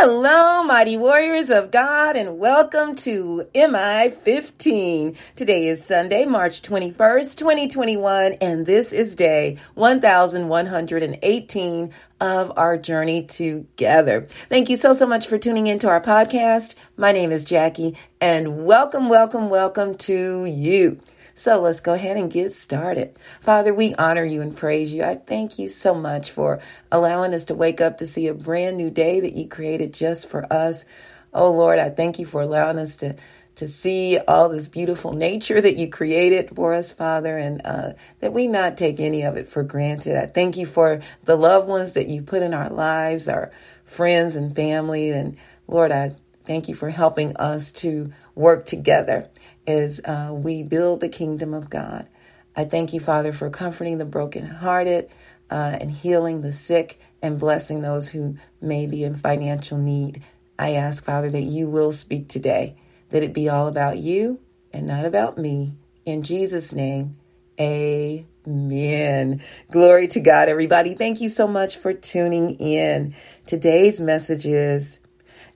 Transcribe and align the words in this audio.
Hello, 0.00 0.62
mighty 0.62 0.96
warriors 0.96 1.50
of 1.50 1.72
God, 1.72 2.16
and 2.16 2.38
welcome 2.38 2.94
to 2.94 3.48
MI 3.52 4.10
15. 4.10 5.16
Today 5.34 5.66
is 5.66 5.84
Sunday, 5.84 6.24
March 6.24 6.62
21st, 6.62 7.34
2021, 7.34 8.34
and 8.34 8.64
this 8.64 8.92
is 8.92 9.16
day 9.16 9.58
1118 9.74 11.92
of 12.20 12.52
our 12.56 12.78
journey 12.78 13.24
together. 13.24 14.28
Thank 14.48 14.70
you 14.70 14.76
so, 14.76 14.94
so 14.94 15.04
much 15.04 15.26
for 15.26 15.36
tuning 15.36 15.66
into 15.66 15.88
our 15.88 16.00
podcast. 16.00 16.76
My 16.96 17.10
name 17.10 17.32
is 17.32 17.44
Jackie, 17.44 17.96
and 18.20 18.64
welcome, 18.64 19.08
welcome, 19.08 19.50
welcome 19.50 19.96
to 19.96 20.44
you. 20.44 21.00
So 21.38 21.60
let's 21.60 21.78
go 21.78 21.94
ahead 21.94 22.16
and 22.16 22.32
get 22.32 22.52
started. 22.52 23.14
Father, 23.40 23.72
we 23.72 23.94
honor 23.94 24.24
you 24.24 24.42
and 24.42 24.56
praise 24.56 24.92
you. 24.92 25.04
I 25.04 25.14
thank 25.14 25.56
you 25.56 25.68
so 25.68 25.94
much 25.94 26.32
for 26.32 26.58
allowing 26.90 27.32
us 27.32 27.44
to 27.44 27.54
wake 27.54 27.80
up 27.80 27.98
to 27.98 28.08
see 28.08 28.26
a 28.26 28.34
brand 28.34 28.76
new 28.76 28.90
day 28.90 29.20
that 29.20 29.34
you 29.34 29.46
created 29.46 29.94
just 29.94 30.28
for 30.28 30.52
us. 30.52 30.84
Oh 31.32 31.52
Lord, 31.52 31.78
I 31.78 31.90
thank 31.90 32.18
you 32.18 32.26
for 32.26 32.40
allowing 32.40 32.80
us 32.80 32.96
to 32.96 33.14
to 33.54 33.68
see 33.68 34.18
all 34.18 34.48
this 34.48 34.66
beautiful 34.66 35.12
nature 35.12 35.60
that 35.60 35.76
you 35.76 35.88
created 35.88 36.50
for 36.54 36.74
us, 36.74 36.92
Father, 36.92 37.38
and 37.38 37.60
uh, 37.64 37.92
that 38.18 38.32
we 38.32 38.48
not 38.48 38.76
take 38.76 38.98
any 38.98 39.22
of 39.22 39.36
it 39.36 39.48
for 39.48 39.62
granted. 39.62 40.16
I 40.16 40.26
thank 40.26 40.56
you 40.56 40.66
for 40.66 41.00
the 41.24 41.36
loved 41.36 41.68
ones 41.68 41.92
that 41.92 42.08
you 42.08 42.22
put 42.22 42.42
in 42.42 42.52
our 42.52 42.70
lives, 42.70 43.28
our 43.28 43.52
friends 43.84 44.34
and 44.34 44.54
family. 44.54 45.10
And 45.10 45.36
Lord, 45.68 45.92
I 45.92 46.14
thank 46.44 46.68
you 46.68 46.74
for 46.74 46.90
helping 46.90 47.36
us 47.36 47.70
to 47.72 48.12
work 48.38 48.64
together 48.64 49.28
as 49.66 50.00
uh, 50.04 50.30
we 50.32 50.62
build 50.62 51.00
the 51.00 51.08
kingdom 51.08 51.52
of 51.52 51.68
God. 51.68 52.08
I 52.56 52.64
thank 52.64 52.92
you, 52.92 53.00
Father, 53.00 53.32
for 53.32 53.50
comforting 53.50 53.98
the 53.98 54.04
brokenhearted 54.04 55.10
uh, 55.50 55.76
and 55.80 55.90
healing 55.90 56.40
the 56.40 56.52
sick 56.52 57.00
and 57.20 57.38
blessing 57.38 57.82
those 57.82 58.10
who 58.10 58.36
may 58.60 58.86
be 58.86 59.02
in 59.02 59.16
financial 59.16 59.76
need. 59.76 60.22
I 60.58 60.74
ask, 60.74 61.04
Father, 61.04 61.30
that 61.30 61.42
you 61.42 61.68
will 61.68 61.92
speak 61.92 62.28
today, 62.28 62.76
that 63.10 63.22
it 63.22 63.32
be 63.32 63.48
all 63.48 63.66
about 63.66 63.98
you 63.98 64.40
and 64.72 64.86
not 64.86 65.04
about 65.04 65.36
me. 65.36 65.74
In 66.06 66.22
Jesus' 66.22 66.72
name, 66.72 67.16
amen. 67.60 69.42
Glory 69.70 70.08
to 70.08 70.20
God, 70.20 70.48
everybody. 70.48 70.94
Thank 70.94 71.20
you 71.20 71.28
so 71.28 71.46
much 71.46 71.76
for 71.76 71.92
tuning 71.92 72.54
in. 72.54 73.14
Today's 73.46 74.00
message 74.00 74.46
is 74.46 74.98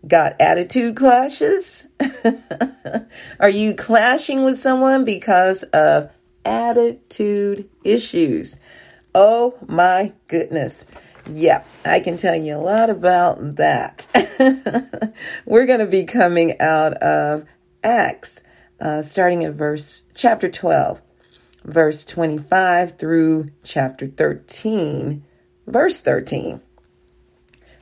Got 0.06 0.40
attitude 0.40 0.96
clashes? 0.96 1.86
Are 3.40 3.48
you 3.48 3.74
clashing 3.74 4.42
with 4.42 4.60
someone 4.60 5.04
because 5.04 5.62
of 5.64 6.10
attitude 6.44 7.68
issues? 7.84 8.58
Oh 9.14 9.56
my 9.68 10.12
goodness. 10.26 10.86
Yeah, 11.30 11.62
I 11.84 12.00
can 12.00 12.16
tell 12.16 12.34
you 12.34 12.56
a 12.56 12.58
lot 12.58 12.90
about 12.90 13.56
that. 13.56 14.08
We're 15.46 15.66
going 15.66 15.78
to 15.78 15.86
be 15.86 16.02
coming 16.02 16.60
out 16.60 16.94
of 16.94 17.46
Acts, 17.84 18.42
uh, 18.80 19.02
starting 19.02 19.44
at 19.44 19.54
verse 19.54 20.04
chapter 20.14 20.48
12, 20.48 21.00
verse 21.64 22.04
25 22.04 22.98
through 22.98 23.52
chapter 23.62 24.08
13, 24.08 25.24
verse 25.66 26.00
13. 26.00 26.60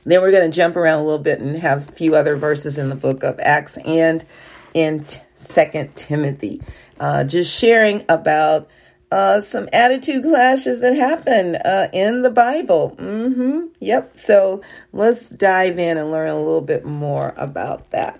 Then 0.03 0.21
we're 0.21 0.31
going 0.31 0.49
to 0.49 0.55
jump 0.55 0.75
around 0.75 0.99
a 0.99 1.03
little 1.03 1.19
bit 1.19 1.39
and 1.39 1.55
have 1.57 1.89
a 1.89 1.91
few 1.91 2.15
other 2.15 2.35
verses 2.35 2.77
in 2.77 2.89
the 2.89 2.95
book 2.95 3.23
of 3.23 3.39
Acts 3.39 3.77
and 3.77 4.25
in 4.73 5.05
Second 5.35 5.95
Timothy. 5.95 6.61
Uh, 6.99 7.23
just 7.23 7.57
sharing 7.57 8.03
about 8.09 8.69
uh, 9.11 9.41
some 9.41 9.67
attitude 9.73 10.23
clashes 10.23 10.79
that 10.79 10.95
happen 10.95 11.55
uh, 11.55 11.89
in 11.91 12.21
the 12.21 12.29
Bible. 12.29 12.95
Mm-hmm. 12.97 13.67
Yep. 13.79 14.17
So 14.17 14.61
let's 14.93 15.29
dive 15.29 15.77
in 15.77 15.97
and 15.97 16.11
learn 16.11 16.29
a 16.29 16.37
little 16.37 16.61
bit 16.61 16.85
more 16.85 17.33
about 17.35 17.91
that. 17.91 18.19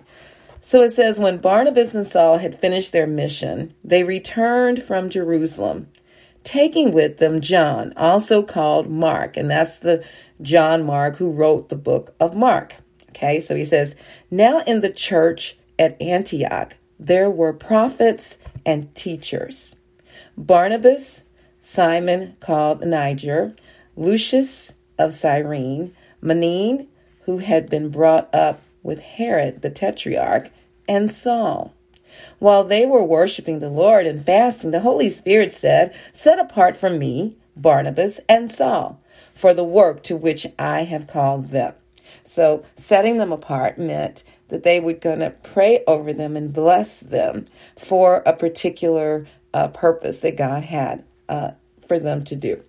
So 0.64 0.82
it 0.84 0.92
says, 0.92 1.18
when 1.18 1.40
Barnabas 1.40 1.96
and 1.96 2.08
Saul 2.08 2.38
had 2.38 2.60
finished 2.60 2.92
their 2.92 3.08
mission, 3.08 3.74
they 3.84 4.04
returned 4.04 4.84
from 4.84 5.10
Jerusalem 5.10 5.88
taking 6.44 6.92
with 6.92 7.18
them 7.18 7.42
John, 7.42 7.94
also 7.96 8.44
called 8.44 8.90
Mark, 8.90 9.38
and 9.38 9.50
that's 9.50 9.80
the 9.80 10.06
John 10.42 10.84
Mark 10.84 11.18
who 11.18 11.32
wrote 11.32 11.70
the 11.70 11.76
book 11.76 12.16
of 12.20 12.36
Mark. 12.36 12.76
Okay, 13.10 13.40
so 13.40 13.56
he 13.56 13.66
says, 13.66 13.96
Now 14.30 14.62
in 14.62 14.82
the 14.82 14.92
church 14.92 15.58
at 15.78 16.02
Antioch, 16.02 16.78
there 17.00 17.30
were 17.30 17.54
prophets 17.54 18.38
and 18.66 18.94
teachers 18.96 19.76
Barnabas, 20.38 21.24
Simon 21.60 22.36
called 22.40 22.86
Niger, 22.86 23.56
Lucius 23.96 24.74
of 24.98 25.14
Cyrene, 25.14 25.96
Manaen, 26.22 26.88
who 27.24 27.40
had 27.40 27.70
been 27.70 27.90
brought 27.90 28.34
up 28.34 28.62
with 28.84 29.00
Herod 29.00 29.62
the 29.62 29.70
Tetrarch, 29.70 30.52
and 30.88 31.12
Saul. 31.12 31.74
While 32.42 32.64
they 32.64 32.88
were 32.88 33.04
worshiping 33.04 33.60
the 33.60 33.70
Lord 33.70 34.08
and 34.08 34.26
fasting, 34.26 34.72
the 34.72 34.80
Holy 34.80 35.10
Spirit 35.10 35.54
said, 35.54 35.96
Set 36.12 36.40
apart 36.40 36.76
from 36.76 36.98
me 36.98 37.36
Barnabas 37.56 38.20
and 38.28 38.52
Saul 38.52 39.00
for 39.36 39.54
the 39.54 39.64
work 39.64 40.02
to 40.06 40.16
which 40.16 40.48
I 40.58 40.86
have 40.86 41.06
called 41.06 41.50
them. 41.50 41.76
So, 42.26 42.66
setting 42.76 43.18
them 43.18 43.32
apart 43.32 43.78
meant 43.78 44.24
that 44.48 44.64
they 44.64 44.80
were 44.80 44.94
going 44.94 45.20
to 45.20 45.30
pray 45.30 45.84
over 45.86 46.14
them 46.14 46.36
and 46.36 46.52
bless 46.52 47.00
them 47.00 47.46
for 47.78 48.24
a 48.26 48.36
particular 48.36 49.28
uh, 49.54 49.68
purpose 49.68 50.22
that 50.22 50.36
God 50.36 50.64
had 50.64 51.04
uh, 51.30 51.52
for 51.88 52.00
them 52.00 52.24
to 52.24 52.36
do. 52.36 52.64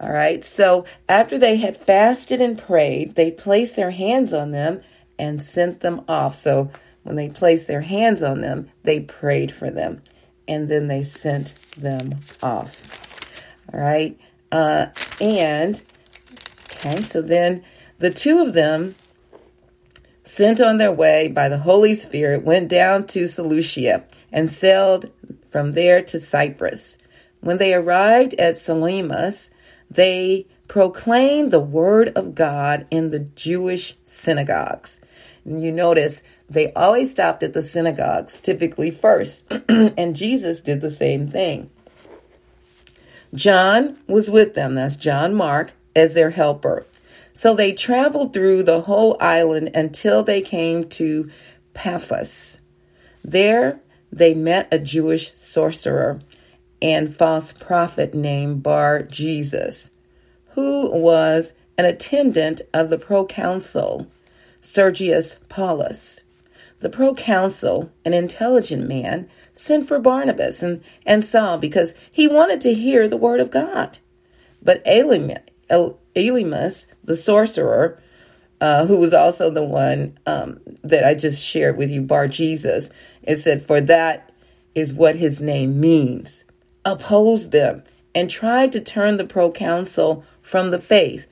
All 0.00 0.10
right. 0.10 0.44
So, 0.44 0.86
after 1.08 1.38
they 1.38 1.58
had 1.58 1.76
fasted 1.76 2.40
and 2.40 2.58
prayed, 2.58 3.14
they 3.14 3.30
placed 3.30 3.76
their 3.76 3.92
hands 3.92 4.32
on 4.32 4.50
them 4.50 4.82
and 5.20 5.40
sent 5.40 5.82
them 5.82 6.04
off. 6.08 6.34
So, 6.34 6.72
when 7.04 7.16
they 7.16 7.28
placed 7.28 7.68
their 7.68 7.82
hands 7.82 8.22
on 8.22 8.40
them, 8.40 8.70
they 8.82 9.00
prayed 9.00 9.52
for 9.52 9.70
them 9.70 10.02
and 10.48 10.68
then 10.68 10.88
they 10.88 11.02
sent 11.02 11.54
them 11.76 12.20
off. 12.42 13.38
All 13.72 13.80
right. 13.80 14.18
Uh, 14.50 14.86
and, 15.20 15.80
okay, 16.70 17.00
so 17.00 17.22
then 17.22 17.64
the 17.98 18.10
two 18.10 18.40
of 18.40 18.52
them, 18.52 18.94
sent 20.24 20.60
on 20.60 20.78
their 20.78 20.92
way 20.92 21.28
by 21.28 21.48
the 21.48 21.58
Holy 21.58 21.94
Spirit, 21.94 22.42
went 22.42 22.68
down 22.68 23.06
to 23.06 23.26
Seleucia 23.26 24.04
and 24.32 24.50
sailed 24.50 25.10
from 25.50 25.72
there 25.72 26.02
to 26.02 26.18
Cyprus. 26.18 26.98
When 27.40 27.58
they 27.58 27.74
arrived 27.74 28.34
at 28.34 28.58
Salamis, 28.58 29.50
they 29.90 30.46
proclaimed 30.66 31.50
the 31.50 31.60
word 31.60 32.08
of 32.16 32.34
God 32.34 32.86
in 32.90 33.10
the 33.10 33.20
Jewish 33.20 33.96
synagogues. 34.06 34.98
And 35.44 35.62
you 35.62 35.70
notice 35.70 36.22
they 36.48 36.72
always 36.74 37.10
stopped 37.10 37.42
at 37.42 37.52
the 37.52 37.64
synagogues, 37.64 38.40
typically 38.40 38.90
first, 38.90 39.42
and 39.68 40.16
Jesus 40.16 40.60
did 40.60 40.80
the 40.80 40.90
same 40.90 41.26
thing. 41.26 41.70
John 43.34 43.98
was 44.06 44.30
with 44.30 44.54
them, 44.54 44.74
that's 44.74 44.96
John 44.96 45.34
Mark, 45.34 45.72
as 45.96 46.14
their 46.14 46.30
helper. 46.30 46.86
So 47.34 47.54
they 47.54 47.72
traveled 47.72 48.32
through 48.32 48.62
the 48.62 48.82
whole 48.82 49.16
island 49.20 49.70
until 49.74 50.22
they 50.22 50.40
came 50.40 50.84
to 50.90 51.30
Paphos. 51.72 52.60
There 53.24 53.80
they 54.12 54.34
met 54.34 54.68
a 54.70 54.78
Jewish 54.78 55.32
sorcerer 55.34 56.20
and 56.80 57.16
false 57.16 57.52
prophet 57.52 58.14
named 58.14 58.62
Bar 58.62 59.02
Jesus, 59.02 59.90
who 60.50 60.90
was 60.96 61.54
an 61.76 61.86
attendant 61.86 62.62
of 62.72 62.90
the 62.90 62.98
proconsul 62.98 64.06
Sergius 64.60 65.38
Paulus. 65.48 66.20
The 66.84 66.90
proconsul, 66.90 67.90
an 68.04 68.12
intelligent 68.12 68.86
man, 68.86 69.26
sent 69.54 69.88
for 69.88 69.98
Barnabas 69.98 70.62
and, 70.62 70.84
and 71.06 71.24
Saul 71.24 71.56
because 71.56 71.94
he 72.12 72.28
wanted 72.28 72.60
to 72.60 72.74
hear 72.74 73.08
the 73.08 73.16
word 73.16 73.40
of 73.40 73.50
God. 73.50 73.96
But 74.60 74.84
Elymas, 74.84 76.86
the 77.02 77.16
sorcerer, 77.16 78.02
uh, 78.60 78.84
who 78.84 79.00
was 79.00 79.14
also 79.14 79.48
the 79.48 79.64
one 79.64 80.18
um, 80.26 80.60
that 80.82 81.06
I 81.06 81.14
just 81.14 81.42
shared 81.42 81.78
with 81.78 81.90
you, 81.90 82.02
Bar 82.02 82.28
Jesus, 82.28 82.90
it 83.22 83.36
said, 83.36 83.64
For 83.64 83.80
that 83.80 84.30
is 84.74 84.92
what 84.92 85.16
his 85.16 85.40
name 85.40 85.80
means, 85.80 86.44
opposed 86.84 87.50
them 87.50 87.82
and 88.14 88.28
tried 88.28 88.72
to 88.72 88.80
turn 88.82 89.16
the 89.16 89.24
proconsul 89.24 90.22
from 90.42 90.70
the 90.70 90.82
faith. 90.82 91.26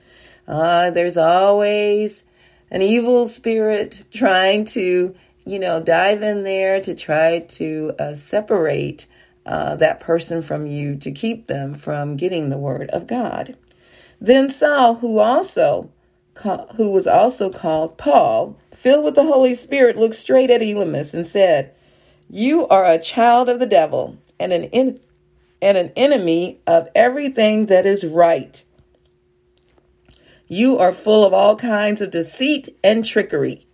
Uh, 0.49 0.89
there's 0.89 1.19
always 1.19 2.25
an 2.71 2.81
evil 2.81 3.29
spirit 3.29 3.99
trying 4.11 4.65
to, 4.65 5.15
you 5.45 5.59
know, 5.59 5.81
dive 5.81 6.23
in 6.23 6.45
there 6.45 6.81
to 6.81 6.95
try 6.95 7.41
to 7.41 7.93
uh, 7.99 8.15
separate 8.17 9.07
uh, 9.45 9.77
that 9.77 10.01
person 10.01 10.43
from 10.43 10.67
you 10.67 10.97
to 10.97 11.11
keep 11.11 11.47
them 11.47 11.75
from 11.75 12.17
getting 12.17 12.49
the 12.49 12.59
word 12.59 12.89
of 12.91 13.07
God. 13.07 13.57
Then 14.21 14.49
Saul, 14.49 14.97
who 14.97 15.19
also 15.19 15.91
who 16.77 16.91
was 16.91 17.07
also 17.07 17.51
called 17.51 17.99
Paul, 17.99 18.57
filled 18.73 19.05
with 19.05 19.15
the 19.15 19.25
Holy 19.25 19.55
Spirit, 19.55 19.99
looked 19.99 20.15
straight 20.15 20.51
at 20.51 20.63
Elymas 20.63 21.13
and 21.13 21.27
said, 21.27 21.75
"You 22.31 22.67
are 22.69 22.87
a 22.87 22.99
child 22.99 23.49
of 23.49 23.59
the 23.59 23.67
devil 23.67 24.17
and 24.41 24.53
an 24.53 24.65
en- 24.67 25.01
and 25.61 25.77
an 25.77 25.93
enemy 25.97 26.61
of 26.67 26.89
everything 26.95 27.67
that 27.67 27.85
is 27.85 28.05
right." 28.05 28.63
You 30.49 30.79
are 30.79 30.93
full 30.93 31.27
of 31.27 31.33
all 31.33 31.57
kinds 31.57 32.01
of 32.01 32.11
deceit 32.11 32.69
and 32.85 33.05
trickery. 33.05 33.67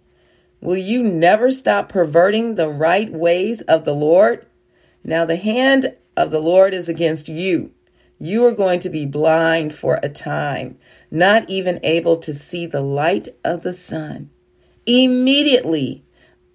Will 0.61 0.77
you 0.77 1.03
never 1.03 1.51
stop 1.51 1.89
perverting 1.89 2.55
the 2.55 2.69
right 2.69 3.13
ways 3.13 3.61
of 3.63 3.85
the 3.85 3.95
Lord? 3.95 4.47
Now, 5.05 5.25
the 5.25 5.37
hand 5.37 5.95
of 6.17 6.31
the 6.31 6.41
Lord 6.41 6.75
is 6.75 6.89
against 6.89 7.29
you. 7.29 7.73
You 8.19 8.45
are 8.47 8.53
going 8.53 8.81
to 8.81 8.91
be 8.91 9.07
blind 9.07 9.73
for 9.75 10.01
a 10.03 10.09
time, 10.09 10.77
not 11.11 11.49
even 11.49 11.79
able 11.85 12.17
to 12.19 12.35
see 12.35 12.67
the 12.67 12.81
light 12.81 13.29
of 13.45 13.63
the 13.63 13.73
sun. 13.73 14.31
Immediately, 14.87 16.05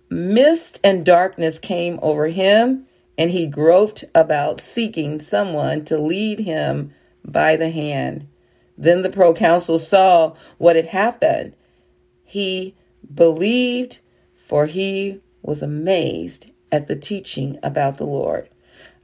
mist 0.09 0.79
and 0.83 1.05
darkness 1.05 1.59
came 1.59 1.97
over 2.01 2.27
him, 2.27 2.85
and 3.17 3.31
he 3.31 3.47
groped 3.47 4.03
about 4.13 4.59
seeking 4.59 5.21
someone 5.21 5.85
to 5.85 5.97
lead 5.97 6.39
him 6.39 6.93
by 7.23 7.55
the 7.55 7.69
hand. 7.69 8.27
Then 8.77 9.01
the 9.01 9.09
proconsul 9.09 9.79
saw 9.79 10.35
what 10.57 10.75
had 10.75 10.87
happened. 10.87 11.55
He 12.25 12.75
believed, 13.13 13.99
for 14.47 14.65
he 14.65 15.21
was 15.41 15.61
amazed 15.61 16.51
at 16.71 16.87
the 16.87 16.95
teaching 16.95 17.59
about 17.63 17.97
the 17.97 18.05
Lord. 18.05 18.49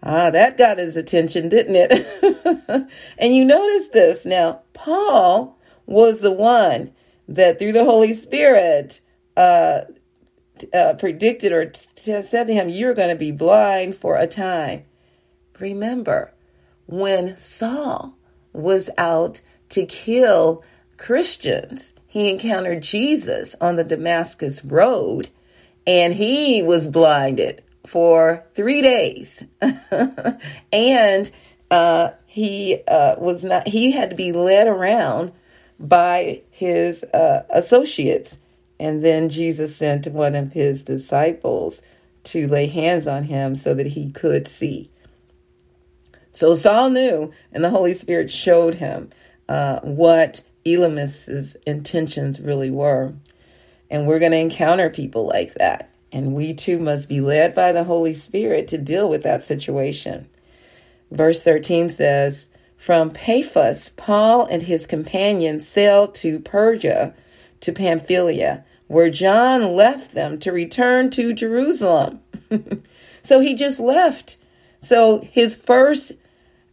Ah, 0.02 0.30
that 0.30 0.58
got 0.58 0.80
his 0.80 0.96
attention, 0.96 1.50
didn't 1.50 1.76
it? 1.76 2.90
and 3.18 3.36
you 3.36 3.44
notice 3.44 3.90
this. 3.90 4.26
Now, 4.26 4.62
Paul 4.74 5.58
was 5.86 6.22
the 6.22 6.32
one 6.32 6.94
that 7.28 7.60
through 7.60 7.74
the 7.74 7.84
Holy 7.84 8.14
Spirit 8.14 9.02
uh, 9.36 9.82
uh, 10.74 10.94
predicted 10.98 11.52
or 11.52 11.66
t- 11.66 11.88
said 11.96 12.48
to 12.48 12.54
him, 12.54 12.70
You're 12.70 12.94
going 12.94 13.10
to 13.10 13.16
be 13.16 13.32
blind 13.32 13.96
for 13.96 14.18
a 14.18 14.28
time. 14.28 14.86
Remember, 15.60 16.34
when 16.86 17.36
Saul 17.38 18.18
was 18.54 18.90
out 18.98 19.42
to 19.70 19.86
kill 19.86 20.64
Christians, 20.98 21.94
he 22.10 22.30
encountered 22.30 22.82
Jesus 22.82 23.56
on 23.62 23.76
the 23.76 23.84
Damascus 23.84 24.66
Road 24.66 25.30
and 25.86 26.14
he 26.14 26.62
was 26.62 26.88
blinded 26.88 27.64
for 27.86 28.46
three 28.56 28.82
days. 28.82 29.44
and 30.74 31.32
uh, 31.72 32.10
he 32.26 32.82
uh, 32.88 33.16
was 33.20 33.44
not, 33.44 33.68
he 33.68 33.92
had 33.92 34.10
to 34.10 34.16
be 34.16 34.32
led 34.32 34.68
around 34.68 35.32
by 35.80 36.42
his 36.50 37.04
uh, 37.04 37.44
associates. 37.52 38.38
And 38.80 39.04
then 39.04 39.30
Jesus 39.30 39.76
sent 39.76 40.08
one 40.08 40.36
of 40.36 40.54
his 40.54 40.84
disciples 40.84 41.82
to 42.26 42.48
lay 42.48 42.68
hands 42.68 43.08
on 43.08 43.24
him 43.24 43.56
so 43.56 43.74
that 43.76 43.88
he 43.88 44.12
could 44.12 44.48
see. 44.48 44.90
So 46.32 46.56
Saul 46.56 46.90
knew, 46.90 47.32
and 47.52 47.64
the 47.64 47.70
Holy 47.70 47.94
Spirit 47.94 48.32
showed 48.32 48.76
him 48.76 49.10
uh, 49.48 49.80
what 49.82 50.42
Elymas's 50.66 51.56
intentions 51.66 52.40
really 52.40 52.70
were. 52.70 53.14
And 53.90 54.06
we're 54.06 54.20
going 54.20 54.32
to 54.32 54.38
encounter 54.38 54.90
people 54.90 55.26
like 55.26 55.56
that. 55.56 55.90
And 56.12 56.34
we 56.34 56.54
too 56.54 56.80
must 56.80 57.10
be 57.10 57.22
led 57.22 57.54
by 57.54 57.72
the 57.72 57.84
Holy 57.84 58.14
Spirit 58.14 58.68
to 58.70 58.78
deal 58.78 59.10
with 59.10 59.24
that 59.24 59.44
situation. 59.44 60.28
Verse 61.12 61.42
13 61.42 61.90
says, 61.90 62.48
From 62.78 63.12
Paphos, 63.12 63.90
Paul 63.90 64.46
and 64.46 64.64
his 64.64 64.86
companions 64.86 65.68
sailed 65.68 66.16
to 66.16 66.40
Perga, 66.40 67.14
to 67.62 67.72
Pamphylia, 67.72 68.64
where 68.88 69.10
John 69.10 69.76
left 69.76 70.14
them 70.14 70.40
to 70.40 70.52
return 70.52 71.10
to 71.12 71.34
Jerusalem. 71.34 72.22
so 73.24 73.40
he 73.40 73.54
just 73.54 73.80
left. 73.80 74.38
So 74.82 75.22
his 75.32 75.56
first 75.56 76.14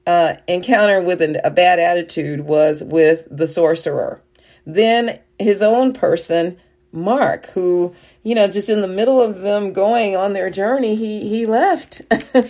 uh, 0.06 0.34
encounter 0.46 1.00
with 1.00 1.20
an, 1.22 1.38
a 1.42 1.50
bad 1.50 1.78
attitude 1.78 2.40
was 2.40 2.82
with 2.84 3.26
the 3.30 3.48
sorcerer. 3.48 4.22
Then 4.64 5.20
his 5.38 5.62
own 5.62 5.92
person, 5.92 6.58
Mark, 6.92 7.46
who 7.50 7.94
you 8.26 8.34
know, 8.34 8.48
just 8.48 8.68
in 8.68 8.80
the 8.80 8.88
middle 8.88 9.22
of 9.22 9.42
them 9.42 9.72
going 9.72 10.16
on 10.16 10.32
their 10.32 10.50
journey, 10.50 10.96
he 10.96 11.28
he 11.28 11.46
left. 11.46 12.02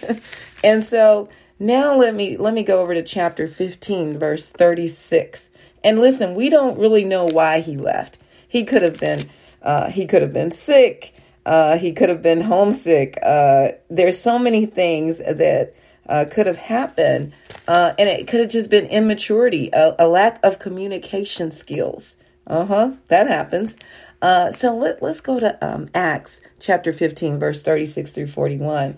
and 0.64 0.82
so 0.82 1.29
now 1.58 1.94
let 1.94 2.14
me 2.14 2.38
let 2.38 2.55
me 2.55 2.62
go 2.62 2.81
over 2.81 2.94
to 2.94 3.03
chapter 3.03 3.47
15 3.47 4.19
verse 4.19 4.49
36. 4.49 5.50
And 5.85 6.00
listen, 6.00 6.35
we 6.35 6.49
don't 6.49 6.79
really 6.79 7.05
know 7.05 7.26
why 7.26 7.61
he 7.61 7.76
left. 7.76 8.19
He 8.49 8.64
could 8.64 8.81
have 8.81 8.99
been 8.99 9.29
uh, 9.61 9.91
he 9.91 10.06
could 10.06 10.23
have 10.23 10.32
been 10.32 10.50
sick. 10.50 11.14
Uh, 11.44 11.76
he 11.76 11.93
could 11.93 12.09
have 12.09 12.23
been 12.23 12.41
homesick. 12.41 13.19
Uh, 13.23 13.73
there's 13.91 14.19
so 14.19 14.38
many 14.38 14.64
things 14.64 15.19
that 15.19 15.75
uh, 16.08 16.25
could 16.31 16.47
have 16.47 16.56
happened, 16.56 17.32
uh, 17.67 17.94
and 17.99 18.08
it 18.08 18.29
could 18.29 18.41
have 18.41 18.50
just 18.50 18.70
been 18.70 18.87
immaturity, 18.87 19.70
a, 19.73 19.94
a 19.99 20.08
lack 20.08 20.38
of 20.44 20.58
communication 20.58 21.50
skills. 21.50 22.17
Uh 22.47 22.67
huh. 22.67 22.93
That 23.08 23.26
happens. 23.26 23.76
Uh, 24.23 24.53
so 24.53 24.76
let, 24.76 25.03
let's 25.03 25.20
go 25.20 25.38
to 25.38 25.58
um, 25.67 25.88
Acts 25.94 26.41
chapter 26.58 26.93
15, 26.93 27.38
verse 27.38 27.62
36 27.62 28.12
through 28.12 28.26
41. 28.29 28.97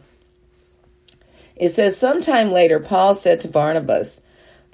It 1.56 1.74
says, 1.74 1.98
Sometime 1.98 2.50
later, 2.50 2.78
Paul 2.78 3.14
said 3.14 3.40
to 3.40 3.48
Barnabas, 3.48 4.20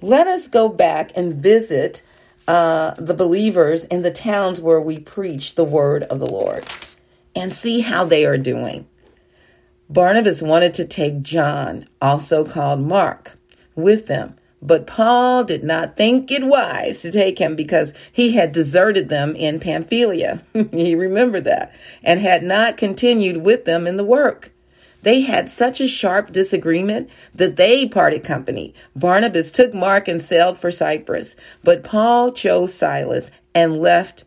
Let 0.02 0.26
us 0.26 0.48
go 0.48 0.68
back 0.68 1.12
and 1.16 1.34
visit 1.34 2.02
uh, 2.46 2.94
the 2.98 3.14
believers 3.14 3.84
in 3.84 4.02
the 4.02 4.10
towns 4.10 4.60
where 4.60 4.80
we 4.80 4.98
preach 4.98 5.54
the 5.54 5.64
word 5.64 6.02
of 6.04 6.18
the 6.18 6.30
Lord 6.30 6.64
and 7.34 7.52
see 7.52 7.80
how 7.80 8.04
they 8.04 8.26
are 8.26 8.38
doing. 8.38 8.86
Barnabas 9.88 10.42
wanted 10.42 10.74
to 10.74 10.84
take 10.86 11.22
John, 11.22 11.88
also 12.00 12.44
called 12.44 12.80
Mark, 12.80 13.38
with 13.74 14.06
them 14.06 14.36
but 14.64 14.86
Paul 14.86 15.44
did 15.44 15.62
not 15.62 15.94
think 15.94 16.30
it 16.30 16.42
wise 16.42 17.02
to 17.02 17.12
take 17.12 17.38
him 17.38 17.54
because 17.54 17.92
he 18.10 18.32
had 18.32 18.50
deserted 18.50 19.10
them 19.10 19.36
in 19.36 19.60
Pamphylia. 19.60 20.42
he 20.72 20.94
remembered 20.94 21.44
that 21.44 21.74
and 22.02 22.18
had 22.18 22.42
not 22.42 22.78
continued 22.78 23.44
with 23.44 23.66
them 23.66 23.86
in 23.86 23.98
the 23.98 24.04
work. 24.04 24.52
They 25.02 25.20
had 25.20 25.50
such 25.50 25.82
a 25.82 25.86
sharp 25.86 26.32
disagreement 26.32 27.10
that 27.34 27.56
they 27.56 27.86
parted 27.86 28.24
company. 28.24 28.74
Barnabas 28.96 29.50
took 29.50 29.74
Mark 29.74 30.08
and 30.08 30.22
sailed 30.22 30.58
for 30.58 30.70
Cyprus, 30.70 31.36
but 31.62 31.84
Paul 31.84 32.32
chose 32.32 32.72
Silas 32.72 33.30
and 33.54 33.80
left. 33.80 34.24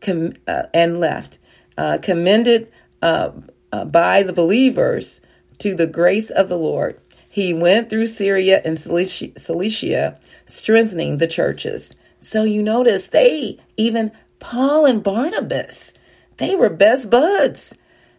Com- 0.00 0.34
uh, 0.46 0.62
and 0.72 1.00
left, 1.00 1.38
uh, 1.76 1.98
commended 2.00 2.70
uh, 3.02 3.32
uh 3.72 3.84
by 3.84 4.22
the 4.22 4.32
believers 4.32 5.20
to 5.58 5.74
the 5.74 5.86
grace 5.86 6.30
of 6.30 6.48
the 6.48 6.58
Lord. 6.58 7.00
He 7.28 7.52
went 7.52 7.90
through 7.90 8.06
Syria 8.06 8.60
and 8.64 8.78
Cilicia, 8.78 10.18
strengthening 10.46 11.18
the 11.18 11.26
churches. 11.26 11.94
So 12.20 12.44
you 12.44 12.62
notice 12.62 13.08
they, 13.08 13.58
even 13.76 14.12
Paul 14.40 14.86
and 14.86 15.02
Barnabas, 15.02 15.92
they 16.38 16.56
were 16.56 16.70
best 16.70 17.10
buds. 17.10 17.74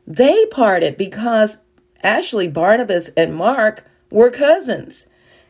They 0.07 0.45
parted 0.47 0.97
because 0.97 1.57
actually 2.03 2.47
Barnabas 2.47 3.09
and 3.17 3.35
Mark 3.35 3.85
were 4.09 4.31
cousins. 4.31 5.05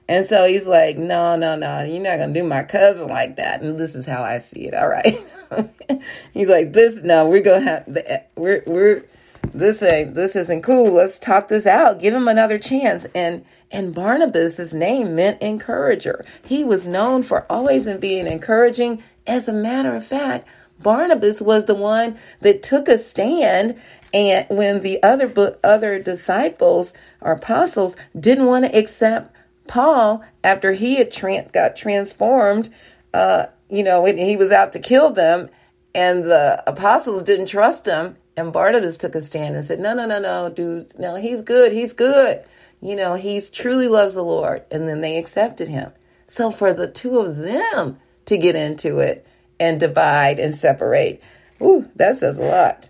And 0.07 0.25
so 0.25 0.45
he's 0.45 0.65
like, 0.65 0.97
no, 0.97 1.35
no, 1.35 1.55
no, 1.55 1.83
you're 1.83 2.01
not 2.01 2.17
going 2.17 2.33
to 2.33 2.39
do 2.39 2.45
my 2.45 2.63
cousin 2.63 3.07
like 3.07 3.35
that. 3.35 3.61
And 3.61 3.77
this 3.77 3.93
is 3.93 4.07
how 4.07 4.23
I 4.23 4.39
see 4.39 4.65
it. 4.65 4.73
All 4.73 4.87
right. 4.89 5.23
he's 6.33 6.49
like, 6.49 6.73
this, 6.73 7.01
no, 7.03 7.27
we're 7.27 7.43
going 7.43 7.63
to 7.63 7.69
have, 7.69 8.23
we're, 8.35 8.63
we're, 8.65 9.05
this 9.53 9.81
ain't, 9.81 10.15
this 10.15 10.35
isn't 10.35 10.61
cool. 10.61 10.93
Let's 10.93 11.19
talk 11.19 11.47
this 11.47 11.67
out. 11.67 11.99
Give 11.99 12.13
him 12.13 12.27
another 12.27 12.59
chance. 12.59 13.05
And, 13.15 13.45
and 13.71 13.93
Barnabas' 13.93 14.73
name 14.73 15.15
meant 15.15 15.41
encourager. 15.41 16.25
He 16.45 16.63
was 16.63 16.87
known 16.87 17.23
for 17.23 17.45
always 17.49 17.87
being 17.97 18.27
encouraging. 18.27 19.03
As 19.27 19.47
a 19.47 19.53
matter 19.53 19.95
of 19.95 20.05
fact, 20.05 20.47
Barnabas 20.81 21.41
was 21.41 21.65
the 21.65 21.75
one 21.75 22.17
that 22.41 22.63
took 22.63 22.87
a 22.87 22.97
stand 22.97 23.79
and 24.13 24.45
when 24.49 24.81
the 24.81 25.01
other 25.03 25.57
other 25.63 26.01
disciples 26.01 26.93
or 27.21 27.33
apostles 27.33 27.95
didn't 28.19 28.45
want 28.45 28.65
to 28.65 28.77
accept 28.77 29.35
Paul 29.67 30.23
after 30.43 30.73
he 30.73 30.95
had 30.95 31.11
trans- 31.11 31.51
got 31.51 31.75
transformed, 31.75 32.69
uh, 33.13 33.47
you 33.69 33.83
know, 33.83 34.05
and 34.05 34.17
he 34.17 34.35
was 34.35 34.51
out 34.51 34.73
to 34.73 34.79
kill 34.79 35.11
them, 35.11 35.49
and 35.93 36.23
the 36.23 36.63
apostles 36.65 37.21
didn't 37.23 37.47
trust 37.47 37.85
him, 37.85 38.17
and 38.39 38.53
Barnabas 38.53 38.97
took 38.97 39.15
a 39.15 39.23
stand 39.23 39.55
and 39.55 39.65
said, 39.65 39.79
"No, 39.79 39.93
no, 39.93 40.05
no, 40.05 40.19
no, 40.19 40.49
dude, 40.49 40.97
no, 40.97 41.15
he's 41.15 41.41
good, 41.41 41.71
he's 41.71 41.93
good." 41.93 42.43
you 42.81 42.95
know, 42.95 43.15
he's 43.15 43.49
truly 43.49 43.87
loves 43.87 44.13
the 44.13 44.23
Lord. 44.23 44.63
And 44.71 44.87
then 44.87 45.01
they 45.01 45.17
accepted 45.17 45.67
him. 45.67 45.91
So 46.27 46.51
for 46.51 46.73
the 46.73 46.87
two 46.87 47.19
of 47.19 47.37
them 47.37 47.99
to 48.25 48.37
get 48.37 48.55
into 48.55 48.99
it 48.99 49.25
and 49.59 49.79
divide 49.79 50.39
and 50.39 50.55
separate, 50.55 51.21
ooh, 51.61 51.89
that 51.95 52.17
says 52.17 52.37
a 52.37 52.43
lot. 52.43 52.89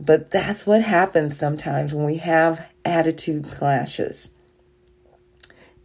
But 0.00 0.30
that's 0.30 0.66
what 0.66 0.82
happens 0.82 1.36
sometimes 1.36 1.92
when 1.92 2.06
we 2.06 2.18
have 2.18 2.66
attitude 2.84 3.50
clashes. 3.50 4.30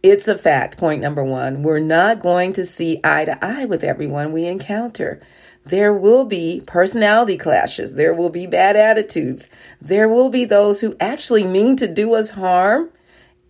It's 0.02 0.28
a 0.28 0.38
fact, 0.38 0.78
point 0.78 1.00
number 1.00 1.24
one. 1.24 1.62
We're 1.62 1.80
not 1.80 2.20
going 2.20 2.52
to 2.54 2.66
see 2.66 3.00
eye 3.02 3.24
to 3.24 3.44
eye 3.44 3.64
with 3.64 3.82
everyone 3.82 4.32
we 4.32 4.44
encounter. 4.44 5.20
There 5.64 5.94
will 5.94 6.24
be 6.24 6.62
personality 6.66 7.38
clashes. 7.38 7.94
There 7.94 8.14
will 8.14 8.30
be 8.30 8.46
bad 8.46 8.76
attitudes. 8.76 9.48
There 9.80 10.08
will 10.08 10.28
be 10.28 10.44
those 10.44 10.80
who 10.80 10.96
actually 11.00 11.44
mean 11.44 11.76
to 11.76 11.86
do 11.86 12.14
us 12.14 12.30
harm 12.30 12.90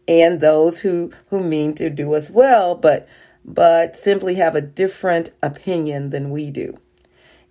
and 0.07 0.41
those 0.41 0.81
who 0.81 1.13
who 1.31 1.43
mean 1.43 1.75
to 1.75 1.89
do 1.89 2.15
us 2.15 2.29
well 2.31 2.75
but 2.75 3.09
but 3.45 3.97
simply 3.97 4.35
have 4.35 4.55
a 4.55 4.61
different 4.61 5.31
opinion 5.43 6.11
than 6.11 6.31
we 6.31 6.51
do 6.51 6.79